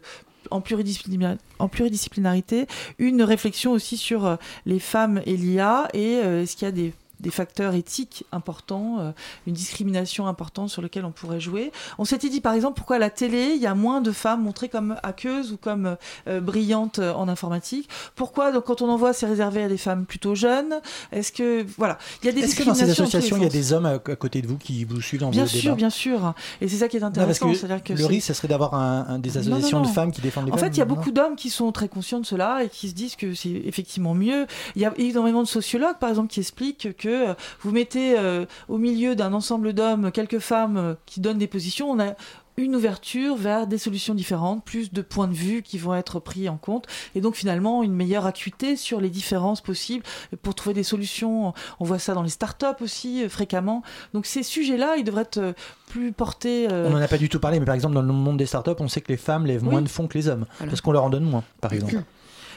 [0.51, 2.67] en, pluridisciplina- en pluridisciplinarité,
[2.99, 4.35] une réflexion aussi sur euh,
[4.65, 8.97] les femmes et l'IA et euh, est-ce qu'il y a des des facteurs éthiques importants,
[8.99, 9.11] euh,
[9.47, 11.71] une discrimination importante sur lequel on pourrait jouer.
[11.97, 14.43] On s'était dit par exemple pourquoi à la télé il y a moins de femmes
[14.43, 15.97] montrées comme hackeuses ou comme
[16.27, 17.89] euh, brillantes euh, en informatique?
[18.15, 20.75] Pourquoi donc quand on en voit c'est réservé à des femmes plutôt jeunes?
[21.11, 23.49] Est-ce que voilà il y a des Est-ce que dans ces associations, il y a
[23.49, 25.75] des hommes à, à côté de vous qui vous suivent dans Bien vos sûr, débats?
[25.75, 26.33] bien sûr.
[26.61, 27.49] Et c'est ça qui est Non, parce intéressant.
[27.51, 29.85] que c'est-à-dire que le risque, ça serait d'avoir un, un- des non, associations non.
[29.85, 30.65] de femmes qui défendent les En femmes.
[30.69, 32.93] fait, il y a beaucoup d'hommes qui sont très conscients de cela et qui se
[32.93, 34.45] disent que c'est effectivement mieux.
[34.75, 38.45] Il y a énormément de sociologues, par exemple, qui expliquent que euh, vous mettez euh,
[38.67, 41.89] au milieu d'un ensemble d'hommes quelques femmes euh, qui donnent des positions.
[41.91, 42.13] On a
[42.59, 46.49] une ouverture vers des solutions différentes, plus de points de vue qui vont être pris
[46.49, 50.03] en compte, et donc finalement une meilleure acuité sur les différences possibles
[50.41, 51.53] pour trouver des solutions.
[51.79, 53.83] On voit ça dans les startups aussi fréquemment.
[54.15, 55.53] Donc ces sujets-là, ils devraient être
[55.87, 56.67] plus portés.
[56.71, 58.47] euh, On n'en a pas du tout parlé, mais par exemple, dans le monde des
[58.47, 59.69] startups, on sait que les femmes lèvent Oui.
[59.69, 62.01] moins de fonds que les hommes, parce qu'on leur en donne moins, par exemple.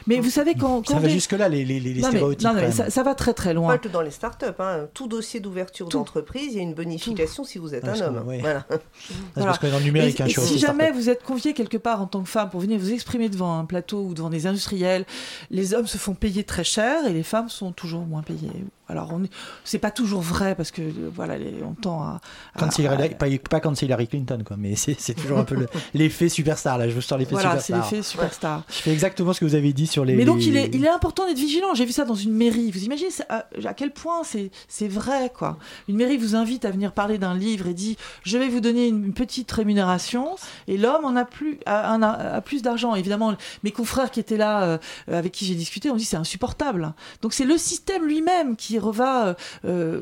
[0.07, 2.47] Mais vous savez quand, Ça quand va des- jusque-là, les, les, les Non, mais- stéréotypes.
[2.47, 3.67] non, mais ça, ça va très très loin.
[3.69, 4.45] Pas que dans les startups.
[4.59, 4.87] Hein.
[4.93, 8.23] Tout dossier d'ouverture d'entreprise, il y a une bonification si vous êtes Ah, un homme.
[8.25, 8.39] oui.
[8.39, 8.65] Voilà.
[8.69, 8.77] Ah,
[9.35, 11.23] parce qu'on est dans le numérique, Et- hein, et je suis si jamais vous êtes
[11.23, 14.13] convié quelque part en tant que femme pour venir vous exprimer devant un plateau ou
[14.13, 15.05] devant des industriels,
[15.49, 18.51] les hommes se font payer très cher et les femmes sont toujours moins payées.
[18.91, 19.31] Alors, on est-
[19.63, 22.21] c'est pas toujours vrai parce que euh, voilà, les- on tend à.
[22.59, 22.67] Quand
[23.17, 26.77] pas, pas quand c'est Hillary Clinton, quoi, mais c'est toujours un peu le- l'effet superstar,
[26.77, 27.91] là, je vous sors l'effet Voilà, c'est superstar.
[27.91, 28.63] l'effet superstar.
[28.69, 30.15] Je fais exactement ce que vous avez dit sur les...
[30.15, 31.73] Mais donc les- il est, il est important d'être vigilant.
[31.73, 32.69] J'ai vu ça dans une mairie.
[32.71, 35.57] Vous imaginez c'est à, à quel point c'est vrai quoi.
[35.87, 38.87] Une mairie vous invite à venir parler d'un livre et dit je vais vous donner
[38.87, 40.35] une, une petite rémunération
[40.67, 42.95] et l'homme en a plus a plus d'argent.
[42.95, 43.33] Évidemment
[43.63, 44.77] mes confrères qui étaient là euh,
[45.07, 46.93] avec qui j'ai discuté ont dit c'est insupportable.
[47.21, 49.33] Donc c'est le système lui-même qui va euh,
[49.65, 50.01] euh,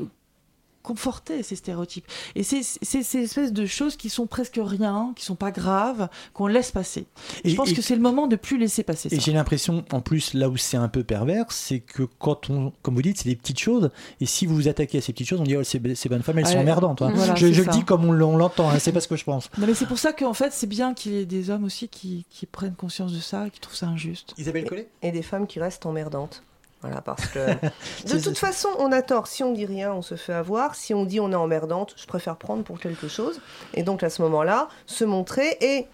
[0.82, 2.06] conforter ces stéréotypes.
[2.34, 6.08] Et c'est c'est ces espèces de choses qui sont presque rien, qui sont pas graves,
[6.32, 7.06] qu'on laisse passer.
[7.44, 9.14] Et- je pense et- que c'est le moment de plus laisser passer ça.
[9.16, 12.72] Et j'ai l'impression, en plus, là où c'est un peu pervers, c'est que quand on,
[12.80, 13.90] comme vous dites, c'est des petites choses,
[14.22, 16.22] et si vous vous attaquez à ces petites choses, on dit, oh, ces, ces bonnes
[16.22, 16.52] femmes, elles Ouais.
[16.52, 17.02] sont emmerdantes.
[17.02, 17.12] hein.
[17.14, 19.50] Voilà, je le dis comme on, l'entend, hein, c'est pas ce que je pense.
[19.58, 21.88] Non, mais c'est pour ça qu'en fait, c'est bien qu'il y ait des hommes aussi
[21.90, 24.32] qui, qui prennent conscience de ça et qui trouvent ça injuste.
[24.38, 24.88] Isabelle Collet?
[25.02, 26.42] Et des femmes qui restent emmerdantes.
[26.82, 27.38] Voilà, parce que
[28.06, 29.26] de toute façon, on a tort.
[29.26, 30.74] Si on dit rien, on se fait avoir.
[30.74, 33.40] Si on dit on est emmerdante, je préfère prendre pour quelque chose.
[33.74, 35.86] Et donc à ce moment-là, se montrer et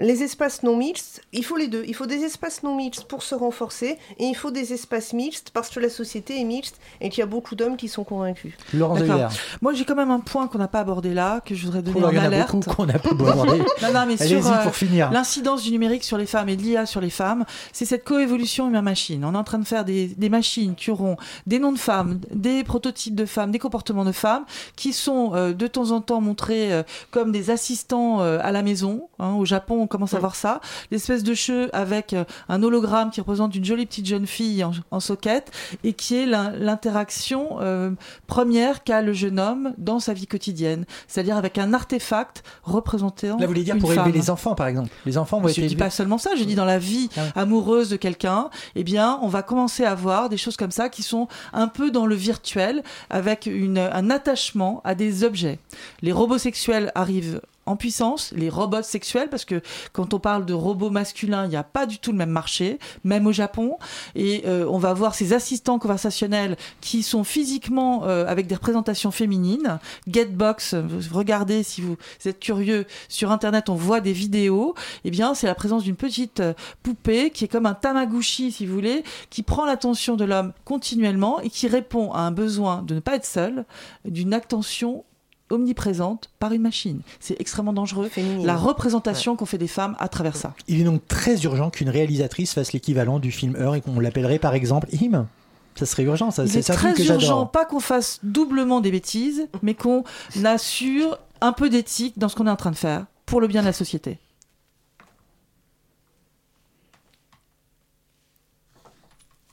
[0.00, 1.84] les espaces non mixtes, il faut les deux.
[1.86, 5.50] Il faut des espaces non mixtes pour se renforcer et il faut des espaces mixtes
[5.52, 8.54] parce que la société est mixte et qu'il y a beaucoup d'hommes qui sont convaincus.
[8.72, 9.28] Villers.
[9.62, 12.00] Moi, j'ai quand même un point qu'on n'a pas abordé là, que je voudrais donner
[12.02, 12.52] Oh en il y en a alerte.
[12.54, 13.58] beaucoup qu'on n'a pas abordé.
[13.58, 15.10] Non, non, mais Allez-y sur euh, pour finir.
[15.10, 18.68] l'incidence du numérique sur les femmes et de l'IA sur les femmes, c'est cette coévolution
[18.68, 19.24] humain-machine.
[19.24, 22.20] On est en train de faire des, des machines qui auront des noms de femmes,
[22.32, 24.44] des prototypes de femmes, des comportements de femmes,
[24.76, 28.62] qui sont euh, de temps en temps montrés euh, comme des assistants euh, à la
[28.62, 29.08] maison.
[29.18, 29.32] hein.
[29.34, 30.60] au Japon, on commence à voir ça.
[30.90, 34.72] L'espèce de jeu avec euh, un hologramme qui représente une jolie petite jeune fille en,
[34.90, 35.50] en socket
[35.84, 37.90] et qui est l'in- l'interaction euh,
[38.26, 40.84] première qu'a le jeune homme dans sa vie quotidienne.
[41.08, 44.90] C'est-à-dire avec un artefact représentant Là, vous voulez dire pour élever les enfants, par exemple.
[45.04, 45.76] Les enfants vont être Je dis élevés.
[45.76, 49.42] pas seulement ça, je dis dans la vie amoureuse de quelqu'un, eh bien, on va
[49.42, 53.46] commencer à voir des choses comme ça qui sont un peu dans le virtuel, avec
[53.46, 55.58] une, un attachement à des objets.
[56.02, 57.40] Les robots sexuels arrivent
[57.70, 59.62] en puissance, les robots sexuels, parce que
[59.92, 62.78] quand on parle de robots masculins, il n'y a pas du tout le même marché,
[63.04, 63.78] même au Japon.
[64.14, 69.10] Et euh, on va voir ces assistants conversationnels qui sont physiquement euh, avec des représentations
[69.10, 69.78] féminines.
[70.08, 74.74] Getbox, vous regardez si vous êtes curieux, sur Internet, on voit des vidéos.
[75.04, 78.66] Eh bien, c'est la présence d'une petite euh, poupée qui est comme un tamagotchi, si
[78.66, 82.96] vous voulez, qui prend l'attention de l'homme continuellement et qui répond à un besoin de
[82.96, 83.64] ne pas être seul,
[84.04, 85.04] d'une attention
[85.50, 87.00] omniprésente par une machine.
[87.18, 88.10] C'est extrêmement dangereux.
[88.42, 90.54] La représentation qu'on fait des femmes à travers ça.
[90.68, 94.38] Il est donc très urgent qu'une réalisatrice fasse l'équivalent du film Heure et qu'on l'appellerait
[94.38, 95.26] par exemple Him.
[95.74, 96.46] Ça serait urgent, ça.
[96.46, 100.04] C'est très que urgent, pas qu'on fasse doublement des bêtises, mais qu'on
[100.44, 103.60] assure un peu d'éthique dans ce qu'on est en train de faire pour le bien
[103.62, 104.18] de la société.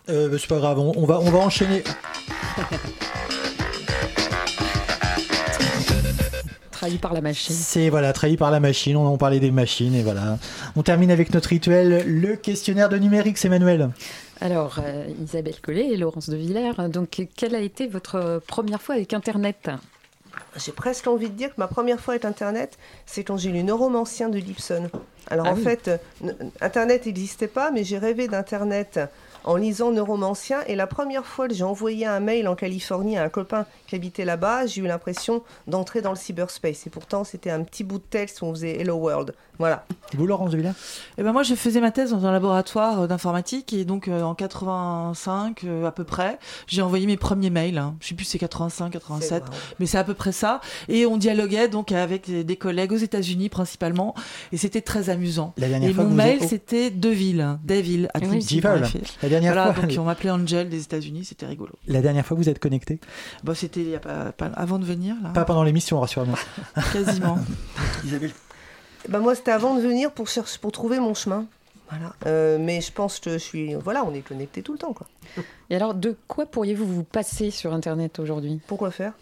[0.09, 1.83] Euh, bah, c'est pas grave, on, on va, on va enchaîner.
[6.77, 7.55] Trahi par la machine.
[7.55, 10.37] C'est voilà, trahi par la machine, on en parlait des machines et voilà.
[10.75, 13.89] On termine avec notre rituel, le questionnaire de numérique, c'est Manuel.
[14.41, 18.93] Alors, euh, Isabelle Collet et Laurence de Villers, donc quelle a été votre première fois
[18.93, 19.71] avec Internet?
[20.63, 23.63] J'ai presque envie de dire que ma première fois avec Internet, c'est quand j'ai lu
[23.63, 24.87] Neuromancien de Gibson.
[25.31, 25.63] Alors Ah en oui.
[25.63, 28.99] fait, euh, Internet n'existait pas, mais j'ai rêvé d'Internet
[29.47, 30.61] en lisant Neuromancien.
[30.67, 33.95] Et la première fois que j'ai envoyé un mail en Californie à un copain qui
[33.95, 36.85] habitait là-bas, j'ai eu l'impression d'entrer dans le cyberspace.
[36.85, 39.33] Et pourtant, c'était un petit bout de texte où on faisait Hello World.
[39.59, 39.85] Voilà.
[40.13, 40.71] Vous, Laurence de Villers
[41.17, 44.21] Eh ben moi, je faisais ma thèse dans un laboratoire euh, d'informatique et donc euh,
[44.21, 47.77] en 85 euh, à peu près, j'ai envoyé mes premiers mails.
[47.77, 47.95] hein.
[47.99, 49.43] Je sais plus si c'est 85, 87,
[49.79, 50.61] mais c'est à peu près ça.
[50.87, 54.15] Et on dialoguait donc avec des collègues aux États-Unis principalement
[54.51, 55.53] et c'était très amusant.
[55.57, 58.61] La dernière et fois mon que vous mail c'était Deville, Deville à Oui.
[59.21, 61.73] La dernière Voilà, fois- donc on m'appelait Angel des États-Unis, c'était rigolo.
[61.87, 62.99] La dernière fois que vous êtes connecté
[63.43, 65.29] Bon, c'était pas, pas- avant de venir là.
[65.29, 66.37] Pas pendant l'émission, rassurez-moi.
[66.93, 67.39] Quasiment.
[68.05, 68.31] Isabelle
[69.07, 71.45] Ben moi, c'était avant de venir pour, chercher, pour trouver mon chemin.
[71.89, 72.13] Voilà.
[72.25, 73.73] Euh, mais je pense que je suis.
[73.75, 74.93] Voilà, on est connecté tout le temps.
[74.93, 75.07] Quoi.
[75.69, 78.59] Et alors, de quoi pourriez-vous vous passer sur Internet aujourd'hui?
[78.67, 79.13] Pourquoi faire?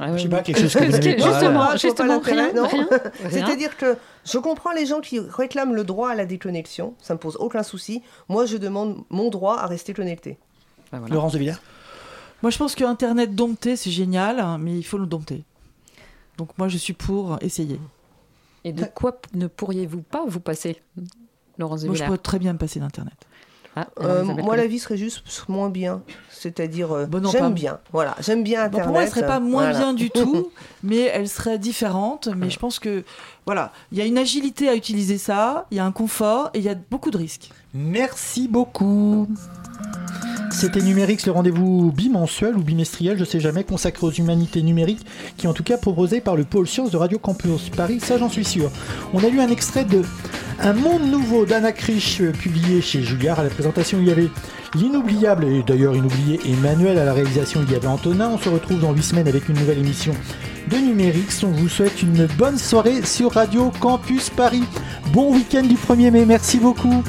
[0.00, 1.26] Ah, Je sais pas, quelque chose que vous n'aimez pas.
[1.30, 2.68] Justement, Ah, pas justement l'intérêt, rien, non.
[2.68, 3.30] rien, rien.
[3.30, 7.18] C'est-à-dire que je comprends les gens qui réclament le droit à la déconnexion, ça me
[7.18, 8.02] pose aucun souci.
[8.28, 10.38] Moi, je demande mon droit à rester connecté.
[11.08, 11.56] Laurence de Villers?
[12.42, 15.42] Moi, je pense que Internet dompté, c'est génial, hein, mais il faut le dompter.
[16.36, 17.80] Donc moi, je suis pour essayer.
[18.68, 20.82] Et de quoi ne pourriez-vous pas vous passer,
[21.58, 23.14] Laurence Moi, je pourrais très bien me passer d'Internet.
[23.76, 26.02] Ah, Euh, moi, la vie serait juste moins bien.
[26.30, 27.78] C'est-à-dire, euh, non, j'aime pas- bien.
[27.92, 28.84] Voilà, j'aime bien Bon, Internet.
[28.84, 29.78] pour moi, elle serait pas moins Voilà.
[29.78, 30.50] bien du tout,
[30.82, 32.28] mais elle serait différente.
[32.36, 33.04] Mais je pense que,
[33.46, 36.58] voilà, il y a une agilité à utiliser ça, il y a un confort et
[36.58, 37.50] il y a beaucoup de risques.
[37.72, 39.28] Merci beaucoup.
[40.50, 45.04] C'était Numérix, le rendez-vous bimensuel ou bimestriel, je sais jamais, consacré aux humanités numériques,
[45.36, 48.18] qui est en tout cas proposé par le pôle sciences de Radio Campus Paris, ça
[48.18, 48.70] j'en suis sûr.
[49.12, 50.02] On a lu un extrait de
[50.60, 53.38] Un monde nouveau d'Anna Krisch, euh, publié chez Julliard.
[53.38, 54.28] À la présentation, il y avait
[54.74, 56.98] l'inoubliable, et d'ailleurs inoublié, Emmanuel.
[56.98, 58.30] À la réalisation, il y avait Antonin.
[58.30, 60.14] On se retrouve dans 8 semaines avec une nouvelle émission
[60.68, 61.44] de Numérix.
[61.44, 64.64] On vous souhaite une bonne soirée sur Radio Campus Paris.
[65.12, 67.04] Bon week-end du 1er mai, merci beaucoup.